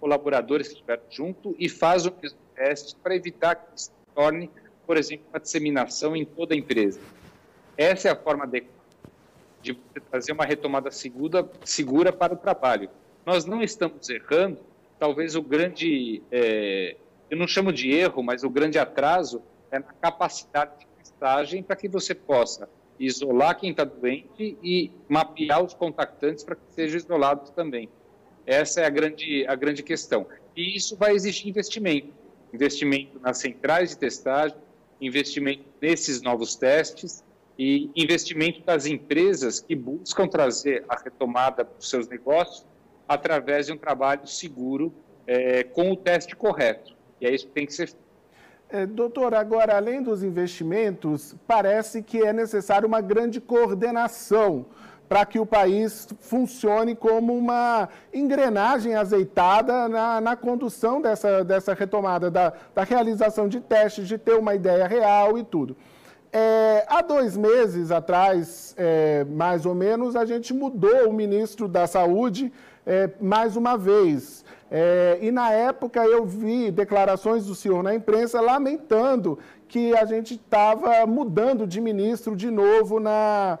colaboradores 0.00 0.68
que 0.68 0.74
estiveram 0.74 1.02
junto 1.10 1.54
e 1.58 1.68
faz 1.68 2.06
o 2.06 2.10
teste 2.54 2.96
para 2.96 3.14
evitar 3.14 3.54
que 3.54 3.82
se 3.82 3.90
torne, 4.14 4.50
por 4.86 4.96
exemplo, 4.96 5.26
uma 5.30 5.38
disseminação 5.38 6.16
em 6.16 6.24
toda 6.24 6.54
a 6.54 6.56
empresa. 6.56 6.98
Essa 7.76 8.08
é 8.08 8.10
a 8.10 8.16
forma 8.16 8.46
de, 8.46 8.64
de 9.62 9.74
trazer 10.10 10.32
uma 10.32 10.44
retomada 10.44 10.90
segura, 10.90 11.48
segura 11.64 12.12
para 12.12 12.32
o 12.32 12.36
trabalho. 12.36 12.90
Nós 13.24 13.44
não 13.44 13.62
estamos 13.62 14.08
errando, 14.08 14.58
talvez 14.98 15.36
o 15.36 15.42
grande, 15.42 16.22
é, 16.32 16.96
eu 17.30 17.36
não 17.36 17.46
chamo 17.46 17.72
de 17.72 17.92
erro, 17.92 18.22
mas 18.22 18.42
o 18.42 18.50
grande 18.50 18.78
atraso 18.78 19.40
é 19.70 19.78
na 19.78 19.92
capacidade 19.92 20.80
de 20.80 20.86
testagem 20.98 21.62
para 21.62 21.76
que 21.76 21.88
você 21.88 22.14
possa 22.14 22.68
isolar 22.98 23.58
quem 23.58 23.70
está 23.70 23.84
doente 23.84 24.58
e 24.62 24.90
mapear 25.08 25.62
os 25.62 25.72
contactantes 25.72 26.42
para 26.42 26.56
que 26.56 26.62
sejam 26.70 26.98
isolados 26.98 27.50
também. 27.50 27.88
Essa 28.44 28.80
é 28.80 28.86
a 28.86 28.90
grande, 28.90 29.46
a 29.46 29.54
grande 29.54 29.82
questão. 29.82 30.26
E 30.56 30.76
isso 30.76 30.96
vai 30.96 31.14
exigir 31.14 31.48
investimento. 31.48 32.12
Investimento 32.52 33.18
nas 33.20 33.38
centrais 33.38 33.90
de 33.90 33.98
testagem, 33.98 34.56
investimento 35.00 35.64
nesses 35.80 36.20
novos 36.20 36.56
testes 36.56 37.24
e 37.56 37.90
investimento 37.94 38.60
das 38.62 38.86
empresas 38.86 39.60
que 39.60 39.76
buscam 39.76 40.26
trazer 40.26 40.84
a 40.88 40.96
retomada 40.96 41.62
dos 41.62 41.88
seus 41.88 42.08
negócios 42.08 42.66
através 43.06 43.66
de 43.66 43.72
um 43.72 43.78
trabalho 43.78 44.26
seguro 44.26 44.92
é, 45.26 45.62
com 45.62 45.92
o 45.92 45.96
teste 45.96 46.34
correto. 46.34 46.99
E 47.20 47.26
é 47.26 47.34
isso 47.34 47.46
que 47.46 47.52
tem 47.52 47.66
que 47.66 47.72
ser 47.72 47.88
feito. 47.88 48.10
É, 48.72 48.86
doutor, 48.86 49.34
agora, 49.34 49.76
além 49.76 50.00
dos 50.00 50.22
investimentos, 50.22 51.34
parece 51.46 52.02
que 52.02 52.22
é 52.22 52.32
necessário 52.32 52.86
uma 52.86 53.00
grande 53.00 53.40
coordenação 53.40 54.66
para 55.08 55.26
que 55.26 55.40
o 55.40 55.44
país 55.44 56.06
funcione 56.20 56.94
como 56.94 57.36
uma 57.36 57.88
engrenagem 58.14 58.94
azeitada 58.94 59.88
na, 59.88 60.20
na 60.20 60.36
condução 60.36 61.02
dessa, 61.02 61.42
dessa 61.42 61.74
retomada, 61.74 62.30
da, 62.30 62.52
da, 62.72 62.84
realização 62.84 63.48
de 63.48 63.58
testes, 63.58 64.06
de 64.06 64.16
ter 64.16 64.34
uma 64.34 64.54
ideia 64.54 64.86
real 64.86 65.36
e 65.36 65.42
tudo. 65.42 65.76
É, 66.32 66.86
há 66.88 67.02
dois 67.02 67.36
meses 67.36 67.90
atrás, 67.90 68.72
é, 68.78 69.24
mais 69.24 69.66
ou 69.66 69.74
menos, 69.74 70.14
a 70.14 70.24
gente 70.24 70.54
mudou 70.54 71.08
o 71.08 71.12
ministro 71.12 71.66
da 71.66 71.88
Saúde 71.88 72.52
é, 72.86 73.10
mais 73.20 73.56
uma 73.56 73.76
vez. 73.76 74.44
É, 74.70 75.18
e 75.20 75.32
na 75.32 75.50
época 75.50 76.04
eu 76.04 76.24
vi 76.24 76.70
declarações 76.70 77.44
do 77.46 77.56
senhor 77.56 77.82
na 77.82 77.92
imprensa 77.92 78.40
lamentando 78.40 79.36
que 79.66 79.96
a 79.96 80.04
gente 80.04 80.34
estava 80.34 81.04
mudando 81.06 81.66
de 81.66 81.80
ministro 81.80 82.36
de 82.36 82.50
novo 82.50 83.00
na, 83.00 83.58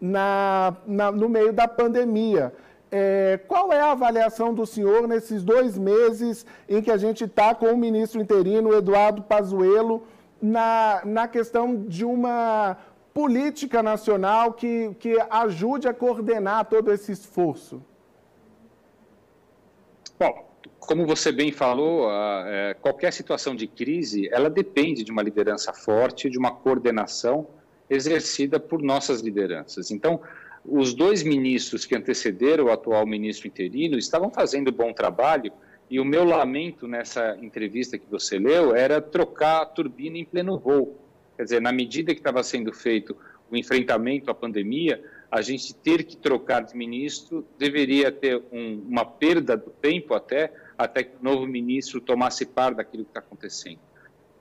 na, 0.00 0.76
na, 0.86 1.10
no 1.10 1.28
meio 1.28 1.52
da 1.52 1.66
pandemia. 1.66 2.54
É, 2.92 3.40
qual 3.48 3.72
é 3.72 3.80
a 3.80 3.90
avaliação 3.90 4.54
do 4.54 4.64
senhor 4.64 5.08
nesses 5.08 5.42
dois 5.42 5.76
meses 5.76 6.46
em 6.68 6.80
que 6.80 6.90
a 6.90 6.96
gente 6.96 7.24
está 7.24 7.54
com 7.54 7.66
o 7.66 7.76
ministro 7.76 8.20
interino, 8.20 8.72
Eduardo 8.72 9.22
Pazuello, 9.22 10.04
na, 10.40 11.00
na 11.04 11.26
questão 11.26 11.74
de 11.74 12.04
uma 12.04 12.76
política 13.12 13.82
nacional 13.82 14.52
que, 14.52 14.94
que 15.00 15.16
ajude 15.28 15.88
a 15.88 15.94
coordenar 15.94 16.66
todo 16.66 16.92
esse 16.92 17.10
esforço? 17.10 17.82
Bom, 20.18 20.51
como 20.92 21.06
você 21.06 21.32
bem 21.32 21.50
falou, 21.50 22.06
é, 22.10 22.74
qualquer 22.74 23.14
situação 23.14 23.56
de 23.56 23.66
crise, 23.66 24.28
ela 24.30 24.50
depende 24.50 25.02
de 25.02 25.10
uma 25.10 25.22
liderança 25.22 25.72
forte, 25.72 26.28
de 26.28 26.36
uma 26.36 26.50
coordenação 26.50 27.46
exercida 27.88 28.60
por 28.60 28.82
nossas 28.82 29.22
lideranças. 29.22 29.90
Então, 29.90 30.20
os 30.62 30.92
dois 30.92 31.22
ministros 31.22 31.86
que 31.86 31.96
antecederam 31.96 32.66
o 32.66 32.70
atual 32.70 33.06
ministro 33.06 33.48
interino 33.48 33.96
estavam 33.96 34.30
fazendo 34.30 34.70
bom 34.70 34.92
trabalho 34.92 35.50
e 35.88 35.98
o 35.98 36.04
meu 36.04 36.24
lamento 36.24 36.86
nessa 36.86 37.38
entrevista 37.40 37.96
que 37.96 38.10
você 38.10 38.38
leu 38.38 38.76
era 38.76 39.00
trocar 39.00 39.62
a 39.62 39.66
turbina 39.66 40.18
em 40.18 40.26
pleno 40.26 40.58
voo. 40.58 40.98
Quer 41.38 41.44
dizer, 41.44 41.62
na 41.62 41.72
medida 41.72 42.12
que 42.12 42.20
estava 42.20 42.42
sendo 42.42 42.70
feito 42.70 43.16
o 43.50 43.56
enfrentamento 43.56 44.30
à 44.30 44.34
pandemia, 44.34 45.02
a 45.30 45.40
gente 45.40 45.74
ter 45.74 46.04
que 46.04 46.18
trocar 46.18 46.60
de 46.60 46.76
ministro 46.76 47.46
deveria 47.58 48.12
ter 48.12 48.42
um, 48.52 48.84
uma 48.86 49.06
perda 49.06 49.56
do 49.56 49.70
tempo 49.70 50.12
até 50.12 50.52
até 50.76 51.02
que 51.02 51.16
o 51.16 51.22
novo 51.22 51.46
ministro 51.46 52.00
tomasse 52.00 52.46
par 52.46 52.74
daquilo 52.74 53.04
que 53.04 53.10
está 53.10 53.20
acontecendo. 53.20 53.78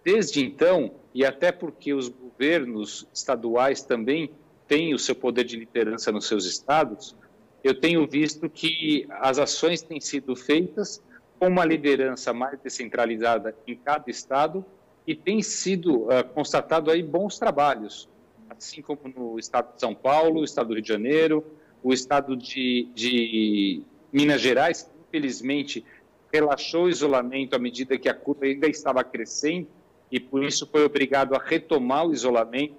Desde 0.04 0.44
então, 0.44 0.96
e 1.14 1.26
até 1.26 1.52
porque 1.52 1.94
os 1.94 2.10
governos 2.10 3.08
estaduais 3.14 3.84
também 3.84 4.32
têm 4.68 4.94
o 4.94 5.00
seu 5.00 5.16
poder 5.16 5.44
de 5.44 5.58
liderança 5.58 6.12
nos 6.12 6.28
seus 6.28 6.46
estados, 6.46 7.16
eu 7.64 7.80
tenho 7.80 8.08
visto 8.08 8.50
que 8.50 9.06
as 9.10 9.38
ações 9.38 9.82
têm 9.82 10.00
sido 10.00 10.36
feitas 10.36 11.02
com 11.40 11.48
uma 11.48 11.66
liderança 11.66 12.34
mais 12.34 12.60
descentralizada 12.60 13.56
em 13.68 13.76
cada 13.76 14.10
estado 14.10 14.66
e 15.06 15.16
tem 15.16 15.42
sido 15.42 16.04
uh, 16.06 16.24
constatado 16.34 16.90
aí 16.90 17.04
bons 17.04 17.38
trabalhos, 17.38 18.10
assim 18.50 18.82
como 18.82 19.02
no 19.16 19.40
estado 19.40 19.74
de 19.74 19.80
São 19.80 19.94
Paulo, 19.94 20.42
o 20.42 20.44
estado 20.44 20.68
do 20.68 20.74
Rio 20.74 20.84
de 20.84 20.90
Janeiro, 20.90 21.46
o 21.84 21.94
estado 21.94 22.36
de, 22.36 22.88
de 22.94 23.84
Minas 24.12 24.42
Gerais, 24.42 24.90
infelizmente 25.08 25.84
relaxou 26.32 26.86
o 26.86 26.90
isolamento 26.90 27.56
à 27.56 27.60
medida 27.60 27.98
que 27.98 28.08
a 28.10 28.14
curva 28.14 28.46
ainda 28.46 28.68
estava 28.68 29.04
crescendo 29.04 29.68
e 30.12 30.20
por 30.20 30.44
isso 30.44 30.68
foi 30.68 30.84
obrigado 30.84 31.36
a 31.36 31.40
retomar 31.40 32.06
o 32.06 32.14
isolamento 32.14 32.76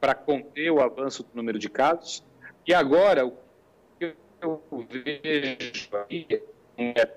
para 0.00 0.14
conter 0.14 0.70
o 0.70 0.80
avanço 0.80 1.22
do 1.22 1.28
número 1.34 1.58
de 1.58 1.68
casos. 1.68 2.24
E 2.66 2.72
agora, 2.72 3.26
o 3.26 3.34
que 3.98 4.14
eu 4.40 4.62
vejo 4.88 5.88
aí 6.08 6.26
é 6.76 7.02
a 7.02 7.08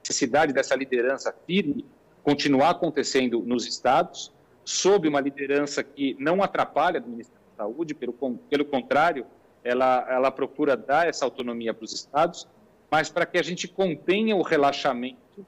necessidade 0.00 0.52
dessa 0.52 0.74
liderança 0.74 1.32
firme 1.46 1.86
continuar 2.24 2.70
acontecendo 2.70 3.40
nos 3.40 3.66
estados, 3.66 4.32
sob 4.64 5.08
uma 5.08 5.20
liderança 5.20 5.82
que 5.82 6.16
não 6.18 6.42
atrapalha 6.42 6.98
a 6.98 7.02
Ministério 7.02 7.40
da 7.56 7.64
Saúde, 7.64 7.94
pelo, 7.94 8.12
pelo 8.48 8.64
contrário, 8.64 9.26
ela, 9.64 10.06
ela 10.08 10.30
procura 10.30 10.76
dar 10.76 11.08
essa 11.08 11.24
autonomia 11.24 11.72
para 11.72 11.84
os 11.84 11.92
estados, 11.92 12.48
mas 12.92 13.08
para 13.08 13.24
que 13.24 13.38
a 13.38 13.42
gente 13.42 13.66
contenha 13.66 14.36
o 14.36 14.42
relaxamento 14.42 15.46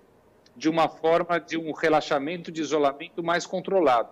de 0.56 0.66
uma 0.66 0.88
forma 0.88 1.38
de 1.38 1.58
um 1.58 1.72
relaxamento 1.72 2.50
de 2.50 2.62
isolamento 2.62 3.22
mais 3.22 3.44
controlado. 3.44 4.08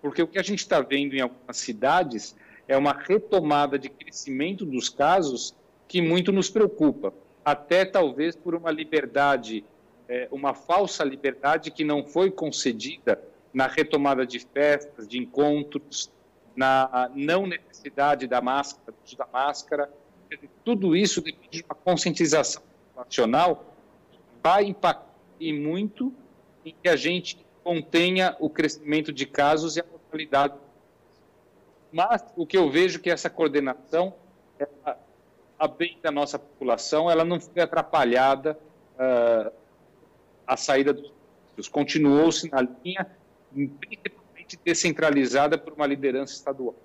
Porque 0.00 0.22
o 0.22 0.28
que 0.28 0.38
a 0.38 0.44
gente 0.44 0.60
está 0.60 0.80
vendo 0.80 1.14
em 1.14 1.20
algumas 1.20 1.56
cidades 1.56 2.36
é 2.68 2.76
uma 2.76 2.92
retomada 2.92 3.76
de 3.76 3.88
crescimento 3.88 4.64
dos 4.64 4.88
casos 4.88 5.56
que 5.88 6.00
muito 6.00 6.30
nos 6.30 6.48
preocupa, 6.50 7.12
até 7.44 7.84
talvez 7.84 8.36
por 8.36 8.54
uma 8.54 8.70
liberdade, 8.70 9.64
é, 10.08 10.28
uma 10.30 10.54
falsa 10.54 11.02
liberdade 11.02 11.72
que 11.72 11.82
não 11.82 12.04
foi 12.04 12.30
concedida 12.30 13.20
na 13.52 13.66
retomada 13.66 14.24
de 14.24 14.38
festas, 14.38 15.08
de 15.08 15.18
encontros, 15.18 16.12
na 16.54 17.10
não 17.12 17.44
necessidade 17.44 18.28
da 18.28 18.40
máscara, 18.40 18.96
da 19.16 19.26
máscara. 19.32 19.90
Tudo 20.64 20.94
isso 20.94 21.20
depende 21.20 21.58
de 21.58 21.64
uma 21.64 21.74
conscientização 21.74 22.67
nacional 22.98 23.64
vai 24.42 24.64
impactar 24.64 25.08
e 25.40 25.52
muito 25.52 26.12
em 26.64 26.74
que 26.82 26.88
a 26.88 26.96
gente 26.96 27.38
contenha 27.62 28.36
o 28.40 28.50
crescimento 28.50 29.12
de 29.12 29.24
casos 29.24 29.76
e 29.76 29.80
a 29.80 29.84
mortalidade. 29.84 30.54
Mas 31.92 32.24
o 32.36 32.46
que 32.46 32.56
eu 32.56 32.70
vejo 32.70 32.98
é 32.98 33.02
que 33.02 33.10
essa 33.10 33.30
coordenação, 33.30 34.14
ela, 34.58 34.98
a 35.58 35.68
bem 35.68 35.98
da 36.02 36.10
nossa 36.10 36.38
população, 36.38 37.10
ela 37.10 37.24
não 37.24 37.40
foi 37.40 37.62
atrapalhada 37.62 38.58
uh, 38.94 39.52
a 40.46 40.56
saída 40.56 40.92
dos. 40.92 41.68
Continuou-se 41.68 42.48
na 42.50 42.60
linha, 42.60 43.06
principalmente 43.80 44.58
descentralizada 44.64 45.58
por 45.58 45.72
uma 45.72 45.86
liderança 45.86 46.32
estadual. 46.32 46.76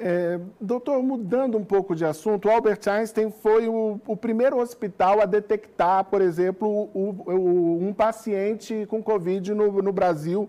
É, 0.00 0.38
doutor, 0.60 1.02
mudando 1.02 1.58
um 1.58 1.64
pouco 1.64 1.94
de 1.96 2.04
assunto, 2.04 2.46
o 2.46 2.50
Albert 2.50 2.80
Einstein 2.86 3.32
foi 3.32 3.66
o, 3.66 4.00
o 4.06 4.16
primeiro 4.16 4.58
hospital 4.58 5.20
a 5.20 5.26
detectar, 5.26 6.04
por 6.04 6.22
exemplo, 6.22 6.88
o, 6.94 7.24
o, 7.26 7.78
um 7.82 7.92
paciente 7.92 8.86
com 8.88 9.02
Covid 9.02 9.52
no, 9.52 9.82
no, 9.82 9.92
Brasil. 9.92 10.48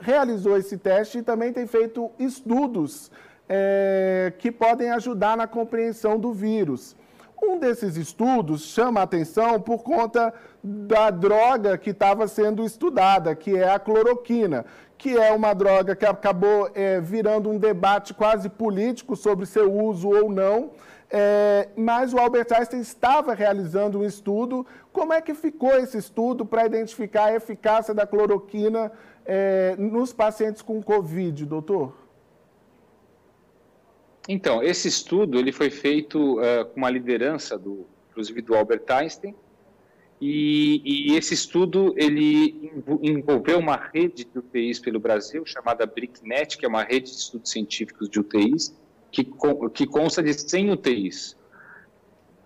Realizou 0.00 0.56
esse 0.56 0.76
teste 0.76 1.18
e 1.18 1.22
também 1.22 1.52
tem 1.52 1.64
feito 1.66 2.10
estudos 2.18 3.08
é, 3.48 4.32
que 4.36 4.50
podem 4.50 4.90
ajudar 4.90 5.36
na 5.36 5.46
compreensão 5.46 6.18
do 6.18 6.32
vírus. 6.32 6.96
Um 7.40 7.56
desses 7.56 7.96
estudos 7.96 8.62
chama 8.62 8.98
a 8.98 9.04
atenção 9.04 9.60
por 9.60 9.84
conta 9.84 10.34
da 10.62 11.08
droga 11.08 11.78
que 11.78 11.90
estava 11.90 12.26
sendo 12.26 12.64
estudada, 12.64 13.32
que 13.36 13.56
é 13.56 13.70
a 13.70 13.78
cloroquina, 13.78 14.64
que 14.98 15.16
é 15.16 15.32
uma 15.32 15.54
droga 15.54 15.94
que 15.94 16.04
acabou 16.04 16.68
é, 16.74 17.00
virando 17.00 17.48
um 17.48 17.56
debate 17.56 18.12
quase 18.12 18.48
político 18.48 19.14
sobre 19.14 19.46
seu 19.46 19.72
uso 19.72 20.08
ou 20.08 20.28
não. 20.30 20.72
É, 21.10 21.68
mas 21.74 22.12
o 22.12 22.18
Albert 22.18 22.48
Einstein 22.52 22.80
estava 22.80 23.32
realizando 23.32 24.00
um 24.00 24.04
estudo. 24.04 24.66
Como 24.92 25.12
é 25.12 25.22
que 25.22 25.32
ficou 25.32 25.76
esse 25.76 25.96
estudo 25.96 26.44
para 26.44 26.66
identificar 26.66 27.26
a 27.26 27.34
eficácia 27.34 27.94
da 27.94 28.06
cloroquina 28.06 28.92
é, 29.24 29.76
nos 29.78 30.12
pacientes 30.12 30.60
com 30.60 30.82
Covid, 30.82 31.46
doutor? 31.46 31.94
Então, 34.28 34.62
esse 34.62 34.88
estudo 34.88 35.38
ele 35.38 35.52
foi 35.52 35.70
feito 35.70 36.38
uh, 36.38 36.66
com 36.66 36.76
uma 36.76 36.90
liderança 36.90 37.56
do, 37.56 37.86
inclusive 38.10 38.42
do 38.42 38.54
Albert 38.54 38.82
Einstein, 38.90 39.34
e, 40.20 40.82
e, 41.12 41.16
esse 41.16 41.32
estudo 41.32 41.94
ele 41.96 42.72
envolveu 43.00 43.58
uma 43.58 43.76
rede 43.76 44.24
de 44.24 44.38
UTIs 44.38 44.80
pelo 44.80 44.98
Brasil 44.98 45.46
chamada 45.46 45.86
BRICNET, 45.86 46.58
que 46.58 46.66
é 46.66 46.68
uma 46.68 46.82
rede 46.82 47.10
de 47.10 47.18
estudos 47.18 47.50
científicos 47.50 48.08
de 48.08 48.18
UTIs, 48.18 48.74
que, 49.12 49.24
que 49.72 49.86
consta 49.86 50.22
de 50.22 50.34
100 50.34 50.72
UTIs. 50.72 51.36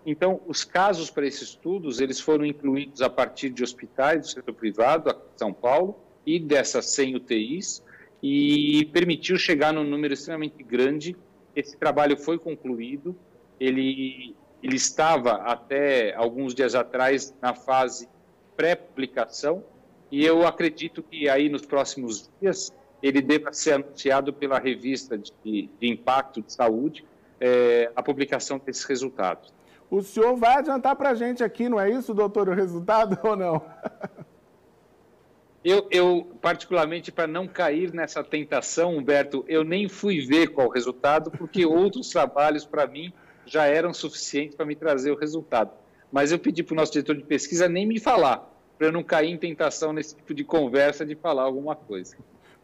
Então, 0.04 0.40
os 0.46 0.64
casos 0.64 1.10
para 1.10 1.26
esses 1.26 1.50
estudos, 1.50 2.00
eles 2.00 2.20
foram 2.20 2.44
incluídos 2.44 3.00
a 3.00 3.08
partir 3.08 3.50
de 3.50 3.62
hospitais 3.62 4.20
do 4.20 4.26
setor 4.26 4.54
privado, 4.54 5.08
aqui 5.08 5.22
em 5.34 5.38
São 5.38 5.52
Paulo, 5.52 5.96
e 6.26 6.38
dessas 6.38 6.86
100 6.86 7.16
UTIs, 7.16 7.82
e 8.22 8.84
permitiu 8.92 9.38
chegar 9.38 9.72
num 9.72 9.84
número 9.84 10.12
extremamente 10.12 10.62
grande. 10.62 11.16
Esse 11.54 11.76
trabalho 11.76 12.16
foi 12.16 12.38
concluído, 12.38 13.16
ele, 13.58 14.34
ele 14.62 14.76
estava 14.76 15.32
até 15.42 16.14
alguns 16.14 16.54
dias 16.54 16.74
atrás 16.74 17.34
na 17.40 17.54
fase 17.54 18.08
pré-publicação, 18.56 19.64
e 20.10 20.24
eu 20.24 20.46
acredito 20.46 21.02
que 21.02 21.28
aí 21.28 21.48
nos 21.48 21.64
próximos 21.66 22.30
dias 22.40 22.72
ele 23.02 23.20
deva 23.20 23.52
ser 23.52 23.72
anunciado 23.72 24.32
pela 24.32 24.58
revista 24.58 25.18
de, 25.18 25.68
de 25.80 25.88
impacto 25.88 26.40
de 26.40 26.52
saúde, 26.52 27.04
é, 27.40 27.90
a 27.96 28.02
publicação 28.02 28.60
desses 28.64 28.84
resultados. 28.84 29.52
O 29.90 30.00
senhor 30.00 30.36
vai 30.36 30.54
adiantar 30.54 30.94
para 30.94 31.10
a 31.10 31.14
gente 31.14 31.42
aqui, 31.42 31.68
não 31.68 31.80
é 31.80 31.90
isso, 31.90 32.14
doutor, 32.14 32.48
o 32.48 32.54
resultado 32.54 33.18
ou 33.28 33.34
não? 33.34 33.60
Eu, 35.64 35.86
eu 35.90 36.36
particularmente, 36.40 37.12
para 37.12 37.26
não 37.26 37.46
cair 37.46 37.92
nessa 37.92 38.22
tentação, 38.22 38.96
Humberto, 38.96 39.44
eu 39.48 39.64
nem 39.64 39.88
fui 39.88 40.24
ver 40.24 40.48
qual 40.48 40.68
o 40.68 40.70
resultado, 40.70 41.30
porque 41.30 41.64
outros 41.66 42.08
trabalhos, 42.08 42.64
para 42.64 42.86
mim, 42.86 43.12
já 43.46 43.66
eram 43.66 43.92
suficientes 43.92 44.56
para 44.56 44.66
me 44.66 44.74
trazer 44.74 45.10
o 45.10 45.16
resultado. 45.16 45.70
Mas 46.10 46.30
eu 46.30 46.38
pedi 46.38 46.62
para 46.62 46.74
o 46.74 46.76
nosso 46.76 46.92
diretor 46.92 47.16
de 47.16 47.24
pesquisa 47.24 47.68
nem 47.68 47.86
me 47.86 47.98
falar, 47.98 48.50
para 48.76 48.88
eu 48.88 48.92
não 48.92 49.02
cair 49.02 49.30
em 49.30 49.38
tentação 49.38 49.92
nesse 49.92 50.16
tipo 50.16 50.34
de 50.34 50.44
conversa 50.44 51.06
de 51.06 51.14
falar 51.14 51.42
alguma 51.42 51.74
coisa. 51.74 52.16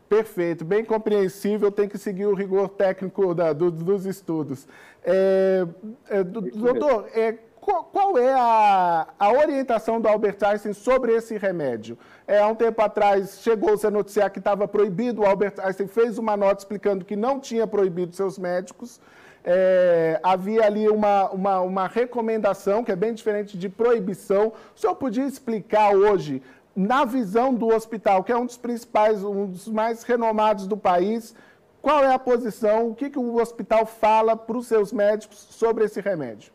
Perfeito, 0.09 0.65
bem 0.65 0.85
compreensível, 0.85 1.71
tem 1.71 1.89
que 1.89 1.99
seguir 1.99 2.27
o 2.27 2.35
rigor 2.35 2.71
técnico 2.71 3.35
da, 3.35 3.53
do, 3.53 3.71
dos 3.71 4.07
estudos. 4.07 4.67
É, 5.05 5.67
é, 6.09 6.25
doutor, 6.25 7.09
é, 7.15 7.33
qual, 7.61 7.85
qual, 7.85 8.19
é 8.19 8.33
a, 8.33 9.07
a, 9.19 9.33
orientação 9.33 10.01
do 10.01 10.09
Albert 10.09 10.39
Einstein 10.43 10.73
sobre 10.73 11.13
esse 11.15 11.37
remédio? 11.37 11.99
É, 12.27 12.39
há 12.39 12.47
um 12.47 12.55
tempo 12.55 12.81
atrás 12.81 13.41
chegou-se 13.43 13.87
a 13.87 13.91
noticiar 13.91 14.31
que 14.31 14.39
estava 14.39 14.67
proibido, 14.67 15.21
o 15.21 15.27
Albert 15.27 15.55
Einstein 15.59 15.87
fez 15.87 16.17
uma 16.17 16.37
nota 16.37 16.63
explicando 16.63 17.05
que 17.05 17.15
não 17.15 17.39
tinha 17.39 17.67
proibido 17.67 18.17
seus 18.17 18.39
médicos. 18.39 18.99
É, 19.45 20.21
havia 20.23 20.65
ali 20.65 20.89
uma, 20.89 21.31
uma, 21.31 21.61
uma 21.61 21.87
recomendação, 21.87 22.85
que 22.85 22.93
é 22.93 22.97
bem 22.97 23.15
diferente 23.15 23.57
de 23.57 23.69
proibição. 23.69 24.53
O 24.75 24.79
senhor 24.79 24.95
podia 24.97 25.25
explicar 25.25 25.95
hoje 25.95 26.43
na 26.75 27.05
visão 27.05 27.53
do 27.53 27.69
hospital, 27.69 28.23
que 28.23 28.31
é 28.31 28.37
um 28.37 28.47
dos 28.47 28.57
principais, 28.57 29.25
um 29.25 29.47
dos 29.47 29.67
mais 29.67 30.03
renomados 30.05 30.67
do 30.67 30.77
país, 30.77 31.35
qual 31.81 32.05
é 32.05 32.13
a 32.13 32.19
posição, 32.19 32.91
o 32.91 32.95
que, 32.95 33.11
que 33.11 33.19
o 33.19 33.37
hospital 33.41 33.87
fala 33.87 34.37
para 34.37 34.57
os 34.57 34.67
seus 34.67 34.93
médicos 34.93 35.39
sobre 35.39 35.85
esse 35.85 36.01
remédio? 36.01 36.53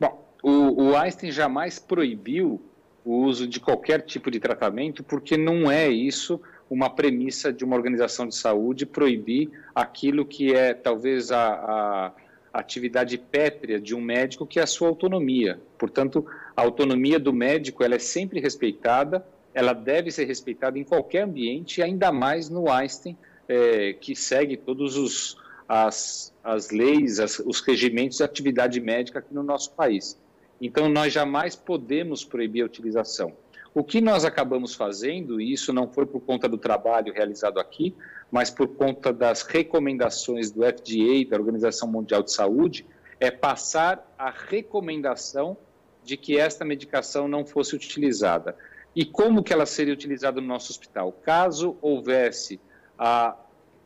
Bom, 0.00 0.22
o, 0.42 0.82
o 0.84 0.96
Einstein 0.96 1.30
jamais 1.30 1.78
proibiu 1.78 2.60
o 3.04 3.22
uso 3.22 3.46
de 3.46 3.60
qualquer 3.60 4.02
tipo 4.02 4.30
de 4.30 4.40
tratamento, 4.40 5.04
porque 5.04 5.36
não 5.36 5.70
é 5.70 5.88
isso 5.88 6.40
uma 6.68 6.90
premissa 6.90 7.52
de 7.52 7.64
uma 7.64 7.76
organização 7.76 8.26
de 8.26 8.34
saúde 8.34 8.84
proibir 8.84 9.50
aquilo 9.74 10.24
que 10.24 10.52
é 10.52 10.74
talvez 10.74 11.30
a, 11.30 11.38
a 11.38 12.12
atividade 12.52 13.18
pétrea 13.18 13.80
de 13.80 13.94
um 13.94 14.00
médico, 14.00 14.46
que 14.46 14.58
é 14.58 14.62
a 14.62 14.66
sua 14.66 14.88
autonomia. 14.88 15.60
Portanto, 15.78 16.26
a 16.56 16.62
autonomia 16.62 17.18
do 17.18 17.32
médico 17.32 17.84
ela 17.84 17.94
é 17.94 17.98
sempre 17.98 18.40
respeitada, 18.40 19.24
ela 19.54 19.72
deve 19.72 20.10
ser 20.10 20.24
respeitada 20.24 20.78
em 20.78 20.84
qualquer 20.84 21.22
ambiente, 21.22 21.82
ainda 21.82 22.10
mais 22.10 22.48
no 22.48 22.70
Einstein, 22.70 23.16
é, 23.48 23.92
que 23.92 24.16
segue 24.16 24.56
todos 24.56 24.96
os 24.96 25.36
as, 25.68 26.32
as 26.44 26.70
leis, 26.70 27.18
as, 27.18 27.38
os 27.40 27.60
regimentos 27.60 28.18
de 28.18 28.22
atividade 28.22 28.80
médica 28.80 29.18
aqui 29.18 29.34
no 29.34 29.42
nosso 29.42 29.72
país. 29.72 30.16
Então, 30.60 30.88
nós 30.88 31.12
jamais 31.12 31.54
podemos 31.56 32.24
proibir 32.24 32.62
a 32.62 32.66
utilização. 32.66 33.32
O 33.76 33.84
que 33.84 34.00
nós 34.00 34.24
acabamos 34.24 34.74
fazendo, 34.74 35.38
e 35.38 35.52
isso 35.52 35.70
não 35.70 35.86
foi 35.86 36.06
por 36.06 36.18
conta 36.22 36.48
do 36.48 36.56
trabalho 36.56 37.12
realizado 37.12 37.60
aqui, 37.60 37.94
mas 38.30 38.48
por 38.48 38.68
conta 38.68 39.12
das 39.12 39.42
recomendações 39.42 40.50
do 40.50 40.62
FDA, 40.62 41.28
da 41.28 41.36
Organização 41.36 41.86
Mundial 41.86 42.22
de 42.22 42.32
Saúde, 42.32 42.86
é 43.20 43.30
passar 43.30 44.14
a 44.18 44.30
recomendação 44.30 45.58
de 46.02 46.16
que 46.16 46.38
esta 46.38 46.64
medicação 46.64 47.28
não 47.28 47.44
fosse 47.44 47.76
utilizada. 47.76 48.56
E 48.94 49.04
como 49.04 49.42
que 49.42 49.52
ela 49.52 49.66
seria 49.66 49.92
utilizada 49.92 50.40
no 50.40 50.46
nosso 50.46 50.72
hospital? 50.72 51.12
Caso 51.12 51.76
houvesse 51.82 52.58
a, 52.98 53.36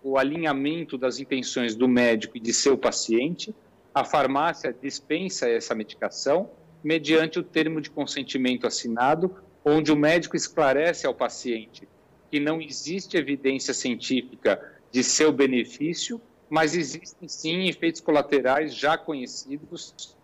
o 0.05 0.17
alinhamento 0.17 0.97
das 0.97 1.19
intenções 1.19 1.75
do 1.75 1.89
médico 1.89 2.37
e 2.37 2.41
de 2.41 2.53
seu 2.53 2.79
paciente, 2.79 3.53
a 3.93 4.05
farmácia 4.05 4.73
dispensa 4.73 5.49
essa 5.49 5.75
medicação 5.75 6.49
mediante 6.81 7.41
o 7.41 7.43
termo 7.43 7.81
de 7.81 7.91
consentimento 7.91 8.69
assinado, 8.69 9.35
onde 9.65 9.93
o 9.93 9.97
médico 9.97 10.37
esclarece 10.37 11.07
ao 11.07 11.15
paciente 11.15 11.89
que 12.31 12.39
não 12.39 12.61
existe 12.61 13.17
evidência 13.17 13.75
científica 13.75 14.61
de 14.91 15.03
seu 15.03 15.33
benefício, 15.33 16.21
mas 16.49 16.75
existem 16.75 17.29
sim 17.29 17.69
efeitos 17.69 18.01
colaterais 18.01 18.75
já 18.75 18.97
conhecidos 18.97 20.17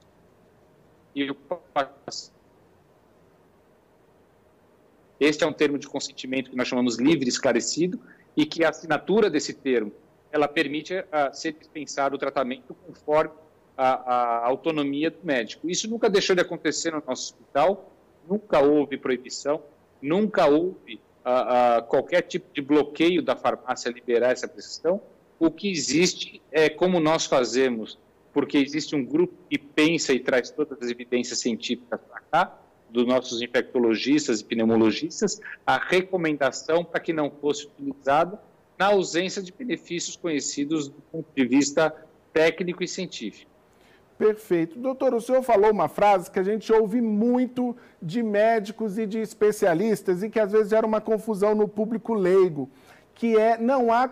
e 1.14 1.30
o 1.30 1.36
este 5.18 5.44
é 5.44 5.46
um 5.46 5.52
termo 5.52 5.78
de 5.78 5.86
consentimento 5.86 6.50
que 6.50 6.56
nós 6.56 6.68
chamamos 6.68 6.96
livre 6.96 7.28
esclarecido 7.28 7.98
e 8.36 8.44
que 8.44 8.64
a 8.64 8.68
assinatura 8.68 9.30
desse 9.30 9.54
termo 9.54 9.92
ela 10.30 10.46
permite 10.46 10.94
uh, 10.94 11.04
ser 11.32 11.52
dispensado 11.52 12.16
o 12.16 12.18
tratamento 12.18 12.74
conforme 12.86 13.32
a, 13.76 13.88
a, 13.94 14.46
autonomia 14.46 15.10
do 15.10 15.18
médico. 15.22 15.70
Isso 15.70 15.88
nunca 15.88 16.10
deixou 16.10 16.36
de 16.36 16.42
acontecer 16.42 16.92
no 16.92 17.02
nosso 17.06 17.34
hospital, 17.34 17.90
nunca 18.28 18.60
houve 18.60 18.96
proibição, 18.96 19.62
nunca 20.00 20.46
houve 20.46 21.00
uh, 21.24 21.80
uh, 21.80 21.82
qualquer 21.86 22.22
tipo 22.22 22.52
de 22.52 22.60
bloqueio 22.60 23.22
da 23.22 23.36
farmácia 23.36 23.90
liberar 23.90 24.32
essa 24.32 24.48
prescrição. 24.48 25.00
O 25.38 25.50
que 25.50 25.70
existe 25.70 26.40
é 26.50 26.68
como 26.68 26.98
nós 27.00 27.26
fazemos 27.26 27.98
porque 28.36 28.58
existe 28.58 28.94
um 28.94 29.02
grupo 29.02 29.32
que 29.48 29.56
pensa 29.56 30.12
e 30.12 30.20
traz 30.20 30.50
todas 30.50 30.76
as 30.82 30.90
evidências 30.90 31.38
científicas 31.38 31.98
para 31.98 32.20
cá, 32.20 32.58
dos 32.90 33.06
nossos 33.06 33.40
infectologistas 33.40 34.40
e 34.40 34.44
pneumologistas, 34.44 35.40
a 35.66 35.78
recomendação 35.78 36.84
para 36.84 37.00
que 37.00 37.14
não 37.14 37.30
fosse 37.30 37.66
utilizado 37.66 38.38
na 38.78 38.88
ausência 38.88 39.42
de 39.42 39.50
benefícios 39.50 40.16
conhecidos 40.16 40.86
do 40.86 41.00
ponto 41.10 41.26
de 41.34 41.46
vista 41.46 41.90
técnico 42.30 42.84
e 42.84 42.88
científico. 42.88 43.50
Perfeito. 44.18 44.78
Doutor, 44.78 45.14
o 45.14 45.20
senhor 45.20 45.42
falou 45.42 45.70
uma 45.70 45.88
frase 45.88 46.30
que 46.30 46.38
a 46.38 46.42
gente 46.42 46.72
ouve 46.72 47.02
muito 47.02 47.76
de 48.00 48.22
médicos 48.22 48.96
e 48.96 49.06
de 49.06 49.20
especialistas 49.20 50.22
e 50.22 50.30
que 50.30 50.40
às 50.40 50.52
vezes 50.52 50.70
gera 50.70 50.86
uma 50.86 51.02
confusão 51.02 51.54
no 51.54 51.68
público 51.68 52.14
leigo, 52.14 52.70
que 53.14 53.36
é 53.36 53.58
não 53.58 53.92
há 53.92 54.08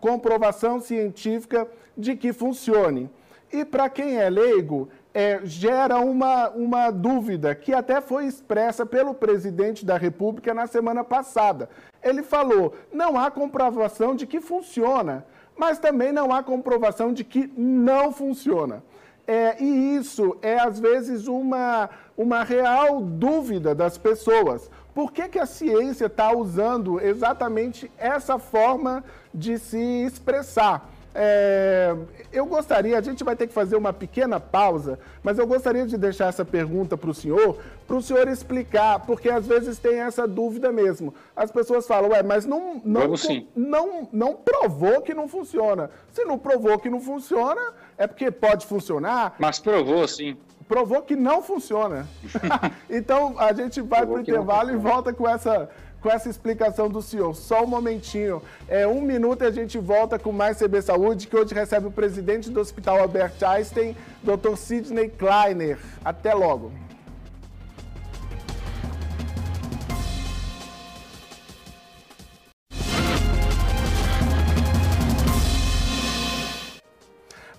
comprovação 0.00 0.80
científica 0.80 1.66
de 1.96 2.14
que 2.14 2.32
funcione. 2.32 3.10
E 3.52 3.64
para 3.64 3.90
quem 3.90 4.16
é 4.16 4.30
leigo, 4.30 4.88
é, 5.12 5.40
gera 5.42 5.98
uma, 5.98 6.50
uma 6.50 6.90
dúvida 6.92 7.52
que 7.52 7.72
até 7.72 8.00
foi 8.00 8.26
expressa 8.26 8.86
pelo 8.86 9.12
presidente 9.12 9.84
da 9.84 9.96
República 9.96 10.54
na 10.54 10.68
semana 10.68 11.02
passada. 11.02 11.68
Ele 12.00 12.22
falou: 12.22 12.74
não 12.92 13.18
há 13.18 13.28
comprovação 13.28 14.14
de 14.14 14.24
que 14.26 14.40
funciona, 14.40 15.26
mas 15.56 15.80
também 15.80 16.12
não 16.12 16.32
há 16.32 16.44
comprovação 16.44 17.12
de 17.12 17.24
que 17.24 17.52
não 17.56 18.12
funciona. 18.12 18.84
É, 19.32 19.62
e 19.62 19.94
isso 19.94 20.36
é, 20.42 20.58
às 20.58 20.80
vezes, 20.80 21.28
uma, 21.28 21.88
uma 22.18 22.42
real 22.42 23.00
dúvida 23.00 23.76
das 23.76 23.96
pessoas. 23.96 24.68
Por 24.92 25.12
que, 25.12 25.28
que 25.28 25.38
a 25.38 25.46
ciência 25.46 26.06
está 26.06 26.32
usando 26.36 27.00
exatamente 27.00 27.88
essa 27.96 28.40
forma 28.40 29.04
de 29.32 29.56
se 29.56 29.78
expressar? 29.78 30.90
É, 31.14 31.94
eu 32.32 32.46
gostaria, 32.46 32.96
a 32.96 33.00
gente 33.00 33.24
vai 33.24 33.34
ter 33.34 33.46
que 33.48 33.52
fazer 33.52 33.74
uma 33.74 33.92
pequena 33.92 34.38
pausa, 34.38 34.98
mas 35.22 35.38
eu 35.38 35.46
gostaria 35.46 35.84
de 35.84 35.96
deixar 35.96 36.28
essa 36.28 36.44
pergunta 36.44 36.96
para 36.96 37.10
o 37.10 37.14
senhor, 37.14 37.58
para 37.86 37.96
o 37.96 38.02
senhor 38.02 38.28
explicar, 38.28 39.00
porque 39.00 39.28
às 39.28 39.46
vezes 39.46 39.78
tem 39.78 40.00
essa 40.00 40.26
dúvida 40.28 40.70
mesmo. 40.70 41.12
As 41.34 41.50
pessoas 41.50 41.86
falam, 41.86 42.10
ué, 42.10 42.22
mas 42.22 42.46
não, 42.46 42.80
não, 42.84 43.14
não, 43.56 44.08
não 44.12 44.34
provou 44.36 45.02
que 45.02 45.12
não 45.12 45.26
funciona. 45.26 45.90
Se 46.12 46.24
não 46.24 46.38
provou 46.38 46.78
que 46.78 46.88
não 46.88 47.00
funciona, 47.00 47.60
é 47.98 48.06
porque 48.06 48.30
pode 48.30 48.64
funcionar. 48.66 49.34
Mas 49.38 49.58
provou, 49.58 50.06
sim. 50.06 50.36
Provou 50.68 51.02
que 51.02 51.16
não 51.16 51.42
funciona. 51.42 52.06
então 52.88 53.34
a 53.36 53.52
gente 53.52 53.80
vai 53.80 54.06
para 54.06 54.14
o 54.14 54.20
intervalo 54.20 54.70
e 54.70 54.76
volta 54.76 55.12
com 55.12 55.28
essa 55.28 55.68
com 56.00 56.10
essa 56.10 56.28
explicação 56.28 56.88
do 56.88 57.02
senhor. 57.02 57.34
Só 57.34 57.64
um 57.64 57.66
momentinho. 57.66 58.42
É 58.68 58.86
um 58.86 59.00
minuto 59.00 59.42
e 59.42 59.46
a 59.46 59.50
gente 59.50 59.78
volta 59.78 60.18
com 60.18 60.32
mais 60.32 60.58
CB 60.58 60.82
Saúde, 60.82 61.26
que 61.26 61.36
hoje 61.36 61.54
recebe 61.54 61.86
o 61.86 61.90
presidente 61.90 62.50
do 62.50 62.60
Hospital 62.60 63.00
Albert 63.00 63.34
Einstein, 63.42 63.96
Dr. 64.22 64.56
Sidney 64.56 65.08
Kleiner. 65.08 65.78
Até 66.04 66.34
logo. 66.34 66.72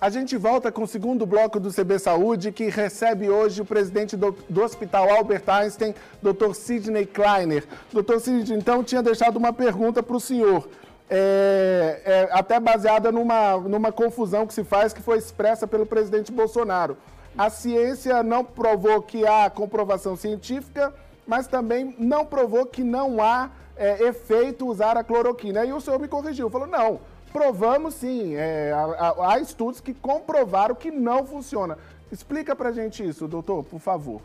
A 0.02 0.10
gente 0.10 0.36
volta 0.36 0.72
com 0.72 0.82
o 0.82 0.86
segundo 0.88 1.24
bloco 1.24 1.60
do 1.60 1.72
CB 1.72 1.96
Saúde, 2.00 2.50
que 2.50 2.68
recebe 2.68 3.30
hoje 3.30 3.62
o 3.62 3.64
presidente 3.64 4.16
do, 4.16 4.36
do 4.48 4.60
Hospital 4.60 5.08
Albert 5.08 5.44
Einstein, 5.46 5.94
Dr. 6.20 6.54
Sidney 6.54 7.06
Kleiner. 7.06 7.64
Dr. 7.92 8.18
Sidney, 8.18 8.58
então, 8.58 8.82
tinha 8.82 9.00
deixado 9.00 9.36
uma 9.36 9.52
pergunta 9.52 10.02
para 10.02 10.16
o 10.16 10.18
senhor. 10.18 10.68
É, 11.08 12.02
é, 12.04 12.28
até 12.32 12.58
baseada 12.58 13.12
numa, 13.12 13.56
numa 13.58 13.92
confusão 13.92 14.44
que 14.44 14.52
se 14.52 14.64
faz, 14.64 14.92
que 14.92 15.00
foi 15.00 15.18
expressa 15.18 15.68
pelo 15.68 15.86
presidente 15.86 16.32
Bolsonaro. 16.32 16.96
A 17.38 17.48
ciência 17.48 18.24
não 18.24 18.44
provou 18.44 19.02
que 19.02 19.24
há 19.24 19.48
comprovação 19.50 20.16
científica, 20.16 20.92
mas 21.24 21.46
também 21.46 21.94
não 21.96 22.26
provou 22.26 22.66
que 22.66 22.82
não 22.82 23.22
há 23.22 23.50
é, 23.76 24.02
efeito 24.02 24.66
usar 24.66 24.96
a 24.96 25.04
cloroquina. 25.04 25.64
E 25.64 25.72
o 25.72 25.80
senhor 25.80 26.00
me 26.00 26.08
corrigiu, 26.08 26.50
falou, 26.50 26.66
não, 26.66 26.98
Provamos 27.32 27.94
sim, 27.94 28.34
é, 28.34 28.72
há, 28.72 29.32
há, 29.32 29.40
estudos 29.40 29.80
que 29.80 29.94
comprovaram 29.94 30.74
que 30.74 30.90
não 30.90 31.26
funciona. 31.26 31.78
Explica 32.10 32.54
pra 32.54 32.72
gente 32.72 33.02
isso, 33.06 33.26
doutor, 33.26 33.64
por 33.64 33.80
favor. 33.80 34.20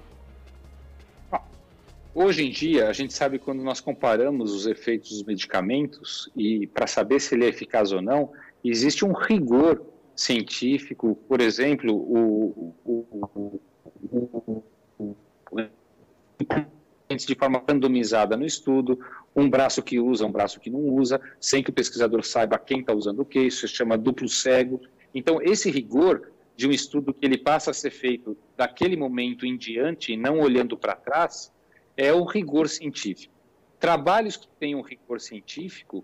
Hoje 2.13 2.45
em 2.45 2.49
dia, 2.49 2.89
a 2.89 2.93
gente 2.93 3.13
sabe 3.13 3.37
quando 3.37 3.63
nós 3.63 3.79
comparamos 3.79 4.51
os 4.51 4.65
efeitos 4.65 5.11
dos 5.11 5.23
medicamentos 5.23 6.29
e 6.35 6.65
para 6.65 6.87
saber 6.87 7.21
se 7.21 7.35
ele 7.35 7.45
é 7.45 7.49
eficaz 7.49 7.91
ou 7.91 8.01
não, 8.01 8.31
existe 8.63 9.05
um 9.05 9.13
rigor 9.13 9.85
científico, 10.15 11.15
por 11.27 11.39
exemplo, 11.39 11.93
o, 11.93 12.73
o, 12.83 13.06
de 17.25 17.35
forma 17.35 17.63
randomizada 17.67 18.35
no 18.35 18.45
estudo, 18.45 18.99
um 19.35 19.49
braço 19.49 19.81
que 19.81 19.99
usa, 19.99 20.25
um 20.25 20.31
braço 20.31 20.59
que 20.59 20.69
não 20.69 20.79
usa, 20.79 21.19
sem 21.39 21.63
que 21.63 21.69
o 21.69 21.73
pesquisador 21.73 22.23
saiba 22.23 22.57
quem 22.57 22.81
está 22.81 22.93
usando 22.93 23.21
o 23.21 23.25
que, 23.25 23.39
isso 23.39 23.67
se 23.67 23.73
chama 23.73 23.97
duplo 23.97 24.27
cego. 24.27 24.81
Então, 25.13 25.41
esse 25.41 25.69
rigor 25.69 26.31
de 26.55 26.67
um 26.67 26.71
estudo 26.71 27.13
que 27.13 27.25
ele 27.25 27.37
passa 27.37 27.71
a 27.71 27.73
ser 27.73 27.91
feito 27.91 28.35
daquele 28.55 28.97
momento 28.97 29.45
em 29.45 29.55
diante 29.55 30.13
e 30.13 30.17
não 30.17 30.39
olhando 30.39 30.75
para 30.75 30.95
trás, 30.95 31.53
é 31.95 32.11
o 32.11 32.23
rigor 32.23 32.67
científico. 32.67 33.33
Trabalhos 33.79 34.35
que 34.35 34.47
têm 34.59 34.75
um 34.75 34.81
rigor 34.81 35.21
científico 35.21 36.03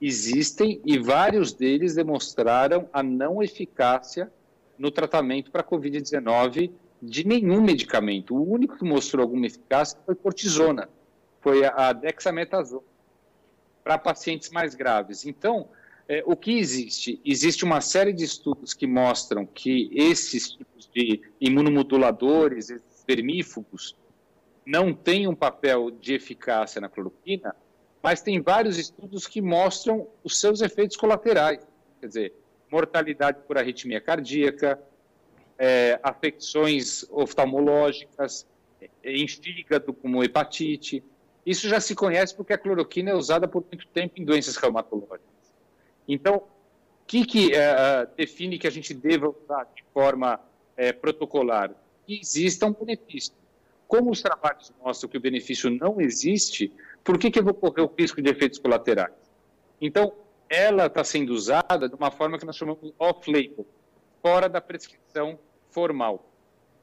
existem 0.00 0.80
e 0.84 0.98
vários 0.98 1.52
deles 1.52 1.94
demonstraram 1.94 2.88
a 2.92 3.02
não 3.02 3.42
eficácia 3.42 4.32
no 4.78 4.90
tratamento 4.90 5.50
para 5.50 5.60
a 5.60 5.64
Covid-19 5.64 6.72
de 7.02 7.26
nenhum 7.26 7.60
medicamento. 7.60 8.34
O 8.34 8.48
único 8.48 8.78
que 8.78 8.84
mostrou 8.84 9.22
alguma 9.22 9.46
eficácia 9.46 9.98
foi 10.06 10.14
cortisona 10.14 10.88
foi 11.42 11.64
a 11.64 11.92
dexametasona 11.92 12.82
para 13.82 13.98
pacientes 13.98 14.50
mais 14.50 14.74
graves. 14.74 15.26
Então, 15.26 15.68
é, 16.08 16.22
o 16.24 16.36
que 16.36 16.56
existe? 16.56 17.20
Existe 17.24 17.64
uma 17.64 17.80
série 17.80 18.12
de 18.12 18.24
estudos 18.24 18.72
que 18.72 18.86
mostram 18.86 19.44
que 19.44 19.90
esses 19.92 20.52
tipos 20.52 20.88
de 20.94 21.20
imunomoduladores, 21.40 22.70
esses 22.70 23.04
vermífugos, 23.06 23.96
não 24.64 24.94
têm 24.94 25.26
um 25.26 25.34
papel 25.34 25.90
de 25.90 26.14
eficácia 26.14 26.80
na 26.80 26.88
cloroquina, 26.88 27.54
mas 28.00 28.22
tem 28.22 28.40
vários 28.40 28.78
estudos 28.78 29.26
que 29.26 29.42
mostram 29.42 30.06
os 30.22 30.38
seus 30.40 30.60
efeitos 30.60 30.96
colaterais, 30.96 31.60
quer 32.00 32.06
dizer, 32.06 32.34
mortalidade 32.70 33.38
por 33.46 33.58
arritmia 33.58 34.00
cardíaca, 34.00 34.80
é, 35.58 35.98
afecções 36.02 37.06
oftalmológicas, 37.10 38.46
é, 38.80 38.88
em 39.04 39.26
fígado, 39.28 39.92
como 39.92 40.22
hepatite. 40.22 41.02
Isso 41.44 41.68
já 41.68 41.80
se 41.80 41.94
conhece 41.94 42.34
porque 42.34 42.52
a 42.52 42.58
cloroquina 42.58 43.10
é 43.10 43.14
usada 43.14 43.48
por 43.48 43.64
muito 43.70 43.86
tempo 43.88 44.20
em 44.20 44.24
doenças 44.24 44.56
reumatológicas. 44.56 45.20
Então, 46.06 46.36
o 46.36 46.42
que, 47.06 47.24
que 47.24 47.54
é, 47.54 48.06
define 48.16 48.58
que 48.58 48.66
a 48.66 48.70
gente 48.70 48.94
deva 48.94 49.28
usar 49.28 49.64
de 49.74 49.84
forma 49.92 50.40
é, 50.76 50.92
protocolar? 50.92 51.70
Que 52.06 52.20
exista 52.20 52.66
um 52.66 52.72
benefício. 52.72 53.32
Como 53.86 54.10
os 54.10 54.22
trabalhos 54.22 54.72
mostram 54.82 55.10
que 55.10 55.18
o 55.18 55.20
benefício 55.20 55.68
não 55.70 56.00
existe, 56.00 56.72
por 57.04 57.18
que, 57.18 57.30
que 57.30 57.38
eu 57.38 57.44
vou 57.44 57.54
correr 57.54 57.82
o 57.82 57.92
risco 57.98 58.22
de 58.22 58.30
efeitos 58.30 58.58
colaterais? 58.58 59.12
Então, 59.80 60.12
ela 60.48 60.86
está 60.86 61.02
sendo 61.02 61.30
usada 61.30 61.88
de 61.88 61.94
uma 61.94 62.10
forma 62.10 62.38
que 62.38 62.44
nós 62.44 62.56
chamamos 62.56 62.92
off-label, 62.98 63.66
fora 64.22 64.48
da 64.48 64.60
prescrição 64.60 65.38
formal. 65.70 66.24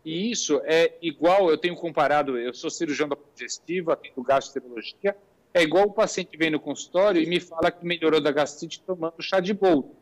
E 0.03 0.29
isso 0.29 0.61
é 0.65 0.97
igual, 1.01 1.49
eu 1.49 1.57
tenho 1.57 1.75
comparado, 1.75 2.37
eu 2.37 2.53
sou 2.53 2.69
cirurgião 2.69 3.07
da 3.07 3.17
digestiva, 3.33 3.95
tenho 3.95 4.21
gastroenterologia, 4.21 5.15
é 5.53 5.63
igual 5.63 5.85
o 5.85 5.93
paciente 5.93 6.37
vem 6.37 6.51
no 6.51 6.59
consultório 6.59 7.21
e 7.21 7.25
me 7.25 7.39
fala 7.39 7.71
que 7.71 7.85
melhorou 7.85 8.21
da 8.21 8.31
gastrite 8.31 8.81
tomando 8.81 9.21
chá 9.21 9.39
de 9.39 9.53
boldo. 9.53 9.95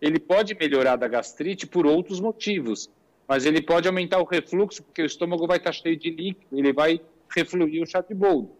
Ele 0.00 0.18
pode 0.18 0.54
melhorar 0.54 0.96
da 0.96 1.08
gastrite 1.08 1.66
por 1.66 1.86
outros 1.86 2.20
motivos, 2.20 2.90
mas 3.26 3.46
ele 3.46 3.62
pode 3.62 3.88
aumentar 3.88 4.20
o 4.20 4.24
refluxo, 4.24 4.82
porque 4.82 5.02
o 5.02 5.06
estômago 5.06 5.46
vai 5.46 5.56
estar 5.56 5.72
cheio 5.72 5.96
de 5.96 6.10
líquido, 6.10 6.58
ele 6.58 6.72
vai 6.72 7.00
refluir 7.34 7.82
o 7.82 7.86
chá 7.86 8.02
de 8.02 8.14
boldo. 8.14 8.50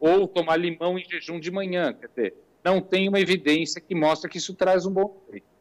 Ou 0.00 0.26
tomar 0.26 0.56
limão 0.56 0.98
em 0.98 1.04
jejum 1.04 1.38
de 1.38 1.50
manhã, 1.50 1.92
quer 1.92 2.08
dizer, 2.08 2.34
não 2.64 2.80
tem 2.80 3.08
uma 3.08 3.20
evidência 3.20 3.80
que 3.80 3.94
mostra 3.94 4.30
que 4.30 4.38
isso 4.38 4.54
traz 4.54 4.86
um 4.86 4.92
bom 4.92 5.22
efeito. 5.28 5.57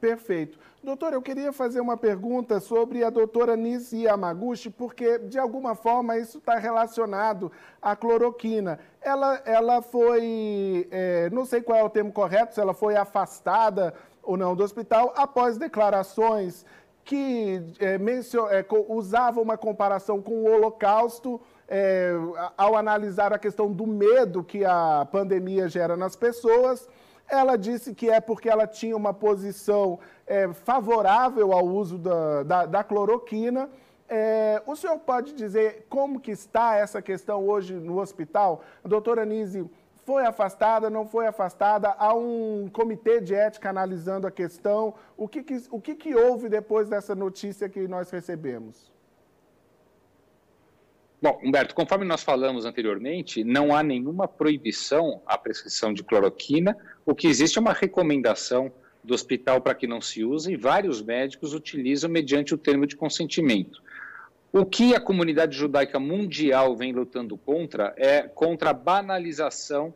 Perfeito. 0.00 0.58
Doutor, 0.82 1.12
eu 1.12 1.20
queria 1.20 1.52
fazer 1.52 1.78
uma 1.78 1.96
pergunta 1.96 2.58
sobre 2.58 3.04
a 3.04 3.10
doutora 3.10 3.54
Nisi 3.54 4.04
Yamaguchi, 4.04 4.70
porque, 4.70 5.18
de 5.18 5.38
alguma 5.38 5.74
forma, 5.74 6.16
isso 6.16 6.38
está 6.38 6.56
relacionado 6.56 7.52
à 7.82 7.94
cloroquina. 7.94 8.80
Ela, 9.02 9.42
ela 9.44 9.82
foi, 9.82 10.88
é, 10.90 11.28
não 11.30 11.44
sei 11.44 11.60
qual 11.60 11.78
é 11.78 11.84
o 11.84 11.90
termo 11.90 12.10
correto, 12.10 12.54
se 12.54 12.60
ela 12.60 12.72
foi 12.72 12.96
afastada 12.96 13.92
ou 14.22 14.38
não 14.38 14.56
do 14.56 14.64
hospital, 14.64 15.12
após 15.16 15.58
declarações 15.58 16.64
que 17.04 17.62
é, 17.78 17.96
é, 17.96 18.66
usavam 18.88 19.42
uma 19.42 19.58
comparação 19.58 20.22
com 20.22 20.44
o 20.44 20.50
Holocausto, 20.50 21.38
é, 21.68 22.12
ao 22.56 22.74
analisar 22.74 23.34
a 23.34 23.38
questão 23.38 23.70
do 23.70 23.86
medo 23.86 24.42
que 24.42 24.64
a 24.64 25.06
pandemia 25.12 25.68
gera 25.68 25.94
nas 25.94 26.16
pessoas. 26.16 26.88
Ela 27.30 27.56
disse 27.56 27.94
que 27.94 28.10
é 28.10 28.20
porque 28.20 28.48
ela 28.48 28.66
tinha 28.66 28.96
uma 28.96 29.14
posição 29.14 30.00
é, 30.26 30.52
favorável 30.52 31.52
ao 31.52 31.64
uso 31.64 31.96
da, 31.96 32.42
da, 32.42 32.66
da 32.66 32.84
cloroquina. 32.84 33.70
É, 34.08 34.60
o 34.66 34.74
senhor 34.74 34.98
pode 34.98 35.32
dizer 35.32 35.86
como 35.88 36.18
que 36.18 36.32
está 36.32 36.74
essa 36.74 37.00
questão 37.00 37.46
hoje 37.46 37.74
no 37.74 38.00
hospital? 38.00 38.62
A 38.84 38.88
doutora 38.88 39.24
Nise 39.24 39.64
foi 40.04 40.26
afastada, 40.26 40.90
não 40.90 41.06
foi 41.06 41.28
afastada? 41.28 41.94
Há 41.96 42.12
um 42.12 42.68
comitê 42.72 43.20
de 43.20 43.32
ética 43.32 43.70
analisando 43.70 44.26
a 44.26 44.30
questão. 44.30 44.94
O 45.16 45.28
que, 45.28 45.44
que 45.44 45.62
o 45.70 45.80
que, 45.80 45.94
que 45.94 46.14
houve 46.16 46.48
depois 46.48 46.88
dessa 46.88 47.14
notícia 47.14 47.68
que 47.68 47.86
nós 47.86 48.10
recebemos? 48.10 48.90
Bom, 51.22 51.38
Humberto, 51.44 51.74
conforme 51.74 52.06
nós 52.06 52.22
falamos 52.22 52.64
anteriormente, 52.64 53.44
não 53.44 53.74
há 53.74 53.82
nenhuma 53.82 54.26
proibição 54.26 55.20
à 55.26 55.36
prescrição 55.36 55.92
de 55.92 56.02
cloroquina. 56.02 56.74
O 57.04 57.14
que 57.14 57.26
existe 57.26 57.58
é 57.58 57.60
uma 57.60 57.74
recomendação 57.74 58.72
do 59.04 59.12
hospital 59.12 59.60
para 59.60 59.74
que 59.74 59.86
não 59.86 60.00
se 60.00 60.24
use 60.24 60.52
e 60.52 60.56
vários 60.56 61.02
médicos 61.02 61.52
utilizam 61.52 62.08
mediante 62.08 62.54
o 62.54 62.58
termo 62.58 62.86
de 62.86 62.96
consentimento. 62.96 63.82
O 64.50 64.64
que 64.64 64.94
a 64.94 65.00
comunidade 65.00 65.56
judaica 65.56 66.00
mundial 66.00 66.74
vem 66.74 66.92
lutando 66.92 67.36
contra 67.36 67.94
é 67.96 68.22
contra 68.22 68.70
a 68.70 68.74
banalização 68.74 69.94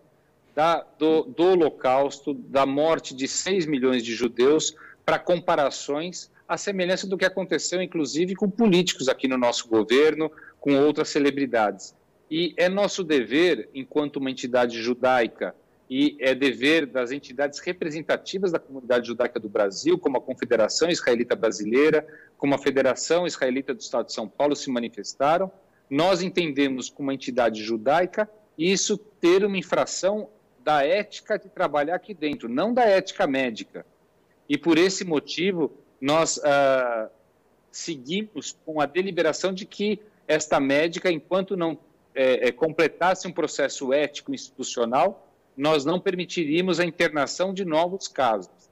da, 0.54 0.86
do, 0.98 1.22
do 1.22 1.42
Holocausto, 1.42 2.34
da 2.34 2.64
morte 2.64 3.14
de 3.14 3.26
6 3.26 3.66
milhões 3.66 4.04
de 4.04 4.14
judeus, 4.14 4.76
para 5.04 5.18
comparações 5.18 6.30
à 6.48 6.56
semelhança 6.56 7.06
do 7.06 7.18
que 7.18 7.24
aconteceu, 7.24 7.82
inclusive, 7.82 8.34
com 8.34 8.48
políticos 8.48 9.08
aqui 9.08 9.26
no 9.26 9.36
nosso 9.36 9.66
governo, 9.68 10.30
com 10.64 10.82
outras 10.82 11.10
celebridades. 11.10 11.94
E 12.30 12.54
é 12.56 12.70
nosso 12.70 13.04
dever, 13.04 13.68
enquanto 13.74 14.16
uma 14.16 14.30
entidade 14.30 14.80
judaica, 14.80 15.54
e 15.90 16.16
é 16.18 16.34
dever 16.34 16.86
das 16.86 17.12
entidades 17.12 17.58
representativas 17.58 18.50
da 18.50 18.58
comunidade 18.58 19.08
judaica 19.08 19.38
do 19.38 19.46
Brasil, 19.46 19.98
como 19.98 20.16
a 20.16 20.22
Confederação 20.22 20.88
Israelita 20.88 21.36
Brasileira, 21.36 22.06
como 22.38 22.54
a 22.54 22.58
Federação 22.58 23.26
Israelita 23.26 23.74
do 23.74 23.80
Estado 23.80 24.06
de 24.06 24.14
São 24.14 24.26
Paulo, 24.26 24.56
se 24.56 24.70
manifestaram. 24.70 25.52
Nós 25.90 26.22
entendemos 26.22 26.88
como 26.88 27.10
uma 27.10 27.14
entidade 27.14 27.62
judaica 27.62 28.26
isso 28.56 28.96
ter 28.96 29.44
uma 29.44 29.58
infração 29.58 30.30
da 30.64 30.82
ética 30.82 31.38
de 31.38 31.50
trabalhar 31.50 31.96
aqui 31.96 32.14
dentro, 32.14 32.48
não 32.48 32.72
da 32.72 32.84
ética 32.84 33.26
médica. 33.26 33.84
E 34.48 34.56
por 34.56 34.78
esse 34.78 35.04
motivo, 35.04 35.70
nós 36.00 36.40
ah, 36.42 37.10
seguimos 37.70 38.56
com 38.64 38.80
a 38.80 38.86
deliberação 38.86 39.52
de 39.52 39.66
que 39.66 40.00
esta 40.26 40.58
médica, 40.58 41.10
enquanto 41.10 41.56
não 41.56 41.78
é, 42.14 42.48
é, 42.48 42.52
completasse 42.52 43.26
um 43.26 43.32
processo 43.32 43.92
ético 43.92 44.32
institucional, 44.32 45.28
nós 45.56 45.84
não 45.84 46.00
permitiríamos 46.00 46.80
a 46.80 46.84
internação 46.84 47.52
de 47.52 47.64
novos 47.64 48.08
casos. 48.08 48.70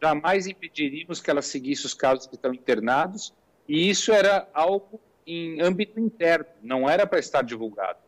Jamais 0.00 0.46
impediríamos 0.46 1.20
que 1.20 1.30
ela 1.30 1.42
seguisse 1.42 1.86
os 1.86 1.94
casos 1.94 2.26
que 2.26 2.34
estão 2.34 2.52
internados, 2.52 3.32
e 3.68 3.88
isso 3.88 4.12
era 4.12 4.48
algo 4.52 5.00
em 5.26 5.60
âmbito 5.60 5.98
interno, 5.98 6.46
não 6.62 6.88
era 6.88 7.06
para 7.06 7.18
estar 7.18 7.42
divulgado. 7.42 7.98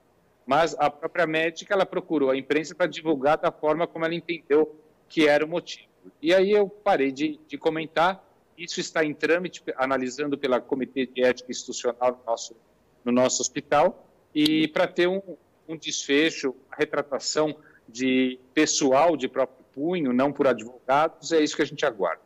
Mas 0.46 0.77
a 0.79 0.90
própria 0.90 1.27
médica 1.27 1.75
ela 1.75 1.87
procurou 1.87 2.31
a 2.31 2.37
imprensa 2.37 2.75
para 2.75 2.87
divulgar 2.87 3.38
da 3.38 3.51
forma 3.51 3.87
como 3.87 4.05
ela 4.05 4.14
entendeu 4.14 4.79
que 5.09 5.27
era 5.27 5.44
o 5.44 5.49
motivo. 5.49 5.88
E 6.22 6.33
aí 6.33 6.53
eu 6.53 6.68
parei 6.68 7.11
de, 7.11 7.40
de 7.49 7.59
comentar. 7.59 8.22
Isso 8.57 8.81
está 8.81 9.05
em 9.05 9.12
trâmite, 9.12 9.62
analisando 9.77 10.38
pela 10.38 10.61
Comitê 10.61 11.07
de 11.07 11.22
Ética 11.22 11.51
Institucional 11.51 12.12
no 12.12 12.20
nosso, 12.25 12.57
no 13.07 13.12
nosso 13.12 13.40
hospital, 13.40 14.05
e 14.35 14.66
para 14.69 14.87
ter 14.88 15.07
um, 15.07 15.23
um 15.69 15.77
desfecho, 15.77 16.51
uma 16.51 16.77
retratação 16.77 17.57
de 17.88 18.38
pessoal 18.53 19.16
de 19.16 19.29
próprio 19.29 19.64
punho, 19.73 20.12
não 20.12 20.33
por 20.33 20.49
advogados, 20.49 21.31
é 21.31 21.40
isso 21.40 21.55
que 21.55 21.62
a 21.62 21.66
gente 21.66 21.87
aguarda. 21.87 22.21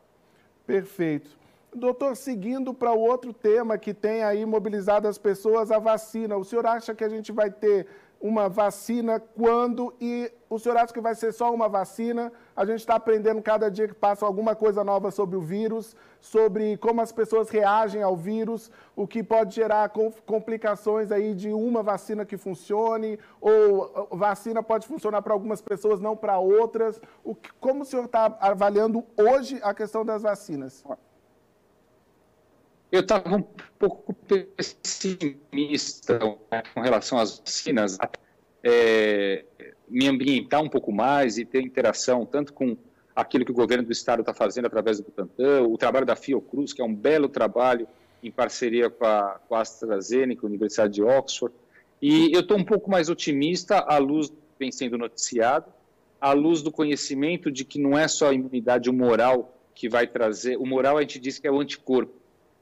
Perfeito. 0.67 1.39
Doutor, 1.75 2.17
seguindo 2.17 2.73
para 2.73 2.93
o 2.93 2.99
outro 2.99 3.33
tema 3.33 3.77
que 3.77 3.93
tem 3.93 4.25
aí 4.25 4.45
mobilizado 4.47 5.07
as 5.07 5.19
pessoas, 5.19 5.71
a 5.71 5.79
vacina. 5.79 6.37
O 6.37 6.45
senhor 6.45 6.67
acha 6.67 6.95
que 6.95 7.05
a 7.05 7.09
gente 7.09 7.31
vai 7.31 7.51
ter 7.51 7.87
uma 8.21 8.49
vacina 8.49 9.19
quando 9.19 9.95
e 10.01 10.31
o 10.51 10.59
senhor 10.59 10.77
acha 10.77 10.93
que 10.93 11.01
vai 11.01 11.15
ser 11.15 11.33
só 11.33 11.55
uma 11.55 11.69
vacina? 11.69 12.31
A 12.55 12.65
gente 12.65 12.81
está 12.81 12.97
aprendendo 12.97 13.41
cada 13.41 13.71
dia 13.71 13.89
que 13.89 13.95
passa 13.95 14.27
alguma 14.27 14.55
coisa 14.55 14.85
nova 14.85 15.11
sobre 15.11 15.37
o 15.37 15.41
vírus, 15.41 15.97
sobre 16.21 16.77
como 16.77 17.01
as 17.01 17.13
pessoas 17.13 17.49
reagem 17.49 18.03
ao 18.03 18.17
vírus, 18.17 18.71
o 18.95 19.07
que 19.07 19.23
pode 19.23 19.55
gerar 19.55 19.91
complicações 20.27 21.11
aí 21.11 21.35
de 21.35 21.53
uma 21.53 21.83
vacina 21.83 22.27
que 22.27 22.37
funcione, 22.37 23.19
ou 23.41 24.09
vacina 24.11 24.63
pode 24.63 24.87
funcionar 24.87 25.23
para 25.23 25.33
algumas 25.33 25.63
pessoas, 25.63 26.01
não 26.01 26.17
para 26.17 26.39
outras. 26.39 27.01
O 27.25 27.35
que, 27.35 27.51
como 27.55 27.83
o 27.83 27.85
senhor 27.87 28.05
está 28.05 28.37
avaliando 28.41 29.05
hoje 29.17 29.59
a 29.63 29.73
questão 29.73 30.05
das 30.05 30.23
vacinas? 30.23 30.85
Eu 32.91 33.01
estava 33.03 33.37
um 33.37 33.45
pouco 33.79 34.13
pessimista 34.57 36.19
né, 36.51 36.63
com 36.75 36.81
relação 36.81 37.19
às 37.19 37.39
vacinas, 37.39 37.97
é, 38.65 39.45
me 39.89 40.09
ambientar 40.09 40.61
um 40.61 40.69
pouco 40.69 40.93
mais 40.93 41.39
e 41.39 41.45
ter 41.45 41.63
interação 41.63 42.27
tanto 42.27 42.53
com 42.53 42.77
aquilo 43.15 43.45
que 43.45 43.53
o 43.53 43.55
governo 43.55 43.85
do 43.85 43.93
estado 43.93 44.21
está 44.21 44.35
fazendo 44.35 44.67
através 44.67 44.99
do 44.99 45.05
Butantan, 45.05 45.63
o 45.63 45.79
trabalho 45.79 46.07
da 46.07 46.17
Fiocruz, 46.17 46.73
que 46.73 46.83
é 46.83 46.85
um 46.85 46.95
belo 46.95 47.29
trabalho 47.29 47.87
em 48.23 48.31
parceria 48.31 48.91
com 48.91 49.05
a, 49.05 49.41
com 49.49 49.55
a 49.55 49.61
AstraZeneca, 49.61 50.47
Universidade 50.47 50.95
de 50.95 51.03
Oxford. 51.03 51.55
E 52.03 52.33
eu 52.33 52.41
estou 52.41 52.59
um 52.59 52.65
pouco 52.65 52.91
mais 52.91 53.09
otimista 53.09 53.79
à 53.79 53.99
luz 53.99 54.29
do 54.29 54.37
que 54.37 54.59
vem 54.59 54.73
sendo 54.73 54.99
noticiado, 54.99 55.67
à 56.21 56.33
luz 56.33 56.61
do 56.61 56.73
conhecimento 56.73 57.51
de 57.51 57.65
que 57.65 57.79
não 57.79 57.99
é 57.99 58.09
só 58.09 58.31
a 58.31 58.35
imunidade 58.35 58.91
moral 58.91 59.57
que 59.75 59.89
vai 59.89 60.07
trazer, 60.07 60.57
o 60.59 60.67
moral 60.67 60.99
a 60.99 61.01
gente 61.01 61.19
diz 61.19 61.39
que 61.39 61.47
é 61.47 61.51
o 61.51 61.61
anticorpo, 61.61 62.20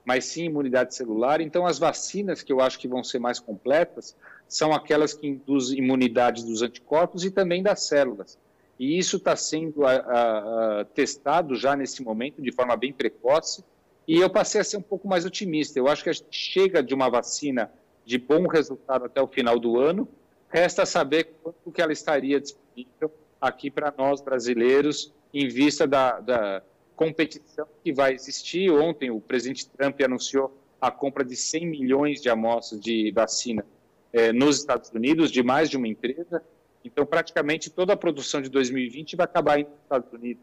mas 0.08 0.24
sim 0.24 0.46
imunidade 0.46 0.94
celular. 0.94 1.38
Então, 1.38 1.66
as 1.66 1.78
vacinas 1.78 2.42
que 2.42 2.50
eu 2.50 2.62
acho 2.62 2.78
que 2.78 2.88
vão 2.88 3.04
ser 3.04 3.18
mais 3.18 3.38
completas 3.38 4.16
são 4.48 4.72
aquelas 4.72 5.12
que 5.12 5.26
induzem 5.26 5.80
imunidade 5.80 6.46
dos 6.46 6.62
anticorpos 6.62 7.26
e 7.26 7.30
também 7.30 7.62
das 7.62 7.82
células. 7.82 8.38
E 8.78 8.96
isso 8.98 9.18
está 9.18 9.36
sendo 9.36 9.84
a, 9.84 9.92
a, 9.92 10.80
a, 10.80 10.84
testado 10.86 11.54
já 11.56 11.76
nesse 11.76 12.02
momento 12.02 12.40
de 12.40 12.50
forma 12.50 12.74
bem 12.74 12.90
precoce. 12.90 13.62
E 14.06 14.18
eu 14.18 14.30
passei 14.30 14.62
a 14.62 14.64
ser 14.64 14.78
um 14.78 14.82
pouco 14.82 15.06
mais 15.06 15.26
otimista. 15.26 15.78
Eu 15.78 15.88
acho 15.88 16.02
que 16.02 16.08
a 16.08 16.14
gente 16.14 16.28
chega 16.30 16.82
de 16.82 16.94
uma 16.94 17.10
vacina 17.10 17.70
de 18.06 18.16
bom 18.16 18.46
resultado 18.46 19.04
até 19.04 19.20
o 19.20 19.26
final 19.26 19.58
do 19.58 19.78
ano. 19.78 20.08
Resta 20.48 20.86
saber 20.86 21.34
quanto 21.42 21.70
que 21.70 21.82
ela 21.82 21.92
estaria 21.92 22.40
disponível 22.40 23.12
aqui 23.38 23.70
para 23.70 23.92
nós 23.94 24.22
brasileiros, 24.22 25.12
em 25.34 25.48
vista 25.48 25.86
da, 25.86 26.18
da 26.18 26.62
competição 26.98 27.64
que 27.84 27.92
vai 27.92 28.12
existir. 28.12 28.70
Ontem 28.72 29.08
o 29.08 29.20
presidente 29.20 29.70
Trump 29.70 30.00
anunciou 30.02 30.52
a 30.80 30.90
compra 30.90 31.24
de 31.24 31.36
100 31.36 31.66
milhões 31.66 32.20
de 32.20 32.28
amostras 32.28 32.80
de 32.80 33.12
vacina 33.12 33.64
eh, 34.12 34.32
nos 34.32 34.58
Estados 34.58 34.90
Unidos, 34.90 35.30
de 35.30 35.40
mais 35.40 35.70
de 35.70 35.76
uma 35.76 35.86
empresa. 35.86 36.42
Então, 36.84 37.06
praticamente 37.06 37.70
toda 37.70 37.92
a 37.92 37.96
produção 37.96 38.42
de 38.42 38.48
2020 38.48 39.14
vai 39.14 39.24
acabar 39.24 39.58
nos 39.58 39.68
Estados 39.84 40.12
Unidos. 40.12 40.42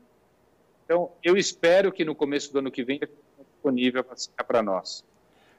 Então, 0.86 1.12
eu 1.22 1.36
espero 1.36 1.92
que 1.92 2.06
no 2.06 2.16
começo 2.16 2.54
do 2.54 2.60
ano 2.60 2.72
que 2.72 2.84
vem 2.84 3.02
disponível 3.40 4.00
a 4.02 4.04
vacina 4.04 4.44
para 4.48 4.64
nós. 4.64 5.04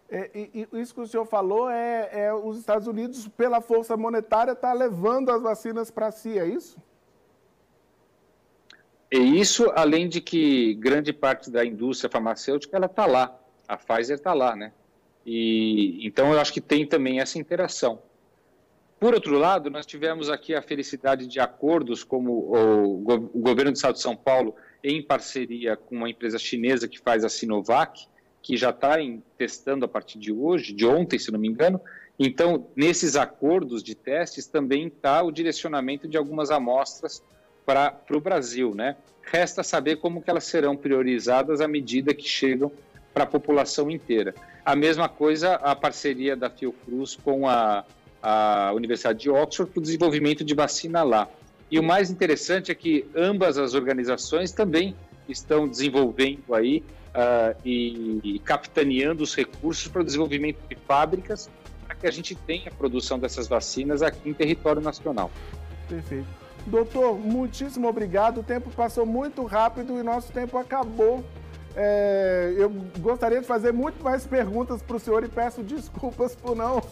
É, 0.09 0.30
e, 0.35 0.66
e, 0.72 0.80
isso 0.80 0.94
que 0.94 1.00
o 1.00 1.06
senhor 1.06 1.26
falou 1.26 1.68
é, 1.68 2.09
é 2.12 2.32
os 2.32 2.59
Estados 2.59 2.87
Unidos, 2.87 3.28
pela 3.28 3.61
força 3.61 3.96
monetária, 3.96 4.52
está 4.52 4.72
levando 4.72 5.30
as 5.30 5.42
vacinas 5.42 5.90
para 5.90 6.11
si, 6.11 6.38
é 6.38 6.46
isso? 6.46 6.78
E 9.11 9.19
isso, 9.19 9.71
além 9.75 10.09
de 10.09 10.21
que 10.21 10.75
grande 10.75 11.12
parte 11.12 11.51
da 11.51 11.64
indústria 11.64 12.11
farmacêutica 12.11 12.77
ela 12.77 12.87
está 12.87 13.07
lá, 13.07 13.38
a 13.69 13.77
Pfizer 13.77 14.16
está 14.16 14.33
lá, 14.33 14.57
né? 14.57 14.73
E 15.25 16.07
então 16.07 16.33
eu 16.33 16.40
acho 16.40 16.53
que 16.53 16.61
tem 16.61 16.87
também 16.87 17.21
essa 17.21 17.38
interação. 17.38 18.01
Por 18.99 19.12
outro 19.12 19.38
lado, 19.38 19.71
nós 19.71 19.85
tivemos 19.85 20.31
aqui 20.31 20.55
a 20.55 20.62
felicidade 20.62 21.27
de 21.27 21.38
acordos 21.38 22.03
como 22.03 22.33
o, 22.33 23.12
o 23.35 23.38
governo 23.40 23.73
do 23.73 23.77
estado 23.77 23.95
de 23.95 24.01
São 24.01 24.16
Paulo, 24.16 24.55
em 24.83 25.03
parceria 25.03 25.77
com 25.77 25.97
uma 25.97 26.09
empresa 26.09 26.38
chinesa 26.38 26.88
que 26.88 26.99
faz 26.99 27.25
a 27.25 27.29
Sinovac, 27.29 28.07
que 28.40 28.57
já 28.57 28.71
está 28.71 28.95
testando 29.37 29.85
a 29.85 29.88
partir 29.88 30.19
de 30.19 30.33
hoje, 30.33 30.73
de 30.73 30.87
ontem, 30.87 31.19
se 31.19 31.31
não 31.31 31.38
me 31.38 31.49
engano. 31.49 31.81
Então, 32.19 32.69
nesses 32.75 33.16
acordos 33.16 33.83
de 33.83 33.95
testes 33.95 34.47
também 34.47 34.87
está 34.87 35.23
o 35.23 35.31
direcionamento 35.31 36.09
de 36.09 36.16
algumas 36.16 36.51
amostras 36.51 37.23
para 37.66 38.00
o 38.12 38.20
Brasil, 38.20 38.74
né? 38.74 38.96
Resta 39.22 39.64
saber 39.64 39.96
como 39.96 40.22
que 40.22 40.31
elas 40.31 40.44
serão 40.44 40.76
priorizadas 40.76 41.61
à 41.61 41.66
medida 41.66 42.14
que 42.14 42.26
chegam 42.26 42.70
para 43.12 43.24
a 43.24 43.26
população 43.26 43.90
inteira. 43.90 44.33
A 44.64 44.76
mesma 44.76 45.09
coisa 45.09 45.55
a 45.57 45.74
parceria 45.74 46.37
da 46.37 46.48
Fiocruz 46.48 47.16
com 47.16 47.48
a, 47.48 47.85
a 48.22 48.72
Universidade 48.72 49.18
de 49.20 49.31
Oxford 49.31 49.72
para 49.72 49.81
o 49.81 49.83
desenvolvimento 49.83 50.44
de 50.44 50.55
vacina 50.55 51.02
lá. 51.02 51.29
E 51.68 51.79
o 51.79 51.83
mais 51.83 52.11
interessante 52.11 52.70
é 52.70 52.74
que 52.74 53.05
ambas 53.16 53.59
as 53.59 53.74
organizações 53.74 54.52
também 54.52 54.94
estão 55.29 55.66
desenvolvendo 55.66 56.55
aí 56.55 56.85
uh, 57.09 57.57
e, 57.64 58.20
e 58.22 58.38
capitaneando 58.38 59.24
os 59.24 59.35
recursos 59.35 59.88
para 59.88 60.02
o 60.02 60.05
desenvolvimento 60.05 60.59
de 60.68 60.76
fábricas 60.87 61.50
para 61.85 61.96
que 61.96 62.07
a 62.07 62.11
gente 62.12 62.35
tenha 62.35 62.68
a 62.68 62.70
produção 62.70 63.18
dessas 63.18 63.48
vacinas 63.48 64.02
aqui 64.02 64.29
em 64.29 64.35
território 64.35 64.81
nacional. 64.81 65.31
Perfeito. 65.88 66.45
Doutor, 66.66 67.16
muitíssimo 67.18 67.88
obrigado. 67.88 68.40
O 68.40 68.42
tempo 68.42 68.70
passou 68.70 69.07
muito 69.07 69.44
rápido 69.44 69.98
e 69.98 70.02
nosso 70.02 70.33
tempo 70.33 70.59
acabou. 70.59 71.24
É, 71.79 72.55
eu 72.57 72.70
gostaria 73.00 73.38
de 73.38 73.46
fazer 73.46 73.70
muito 73.70 74.02
mais 74.02 74.26
perguntas 74.26 74.81
para 74.81 74.96
o 74.96 74.98
senhor 74.98 75.22
e 75.22 75.29
peço 75.29 75.62
desculpas 75.62 76.35
por 76.35 76.57
não, 76.57 76.83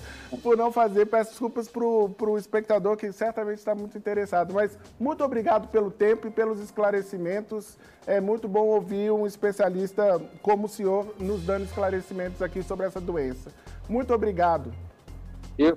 por 0.43 0.57
não 0.57 0.71
fazer. 0.71 1.07
Peço 1.07 1.31
desculpas 1.31 1.69
para 1.69 1.83
o 1.83 2.39
espectador 2.39 2.97
que 2.97 3.11
certamente 3.11 3.59
está 3.59 3.75
muito 3.75 3.97
interessado. 3.97 4.55
Mas 4.55 4.79
muito 5.01 5.25
obrigado 5.25 5.69
pelo 5.69 5.91
tempo 5.91 6.29
e 6.29 6.31
pelos 6.31 6.61
esclarecimentos. 6.61 7.77
É 8.07 8.21
muito 8.21 8.47
bom 8.47 8.67
ouvir 8.67 9.11
um 9.11 9.27
especialista 9.27 10.21
como 10.43 10.67
o 10.67 10.69
senhor 10.69 11.15
nos 11.19 11.43
dando 11.43 11.65
esclarecimentos 11.65 12.43
aqui 12.43 12.63
sobre 12.63 12.87
essa 12.87 13.01
doença. 13.01 13.51
Muito 13.89 14.13
obrigado. 14.13 14.73
Eu, 15.59 15.77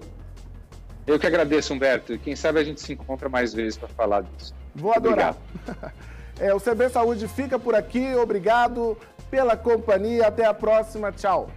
eu 1.07 1.17
que 1.17 1.25
agradeço, 1.25 1.73
Humberto. 1.73 2.13
E 2.13 2.17
quem 2.19 2.35
sabe 2.35 2.59
a 2.59 2.63
gente 2.63 2.81
se 2.81 2.93
encontra 2.93 3.29
mais 3.29 3.53
vezes 3.53 3.77
para 3.77 3.87
falar 3.87 4.21
disso. 4.21 4.53
Vou 4.75 4.93
adorar. 4.93 5.35
É, 6.39 6.53
o 6.53 6.59
CB 6.59 6.89
Saúde 6.89 7.27
fica 7.27 7.57
por 7.57 7.73
aqui. 7.73 8.13
Obrigado 8.13 8.95
pela 9.31 9.57
companhia. 9.57 10.27
Até 10.27 10.45
a 10.45 10.53
próxima. 10.53 11.11
Tchau. 11.11 11.49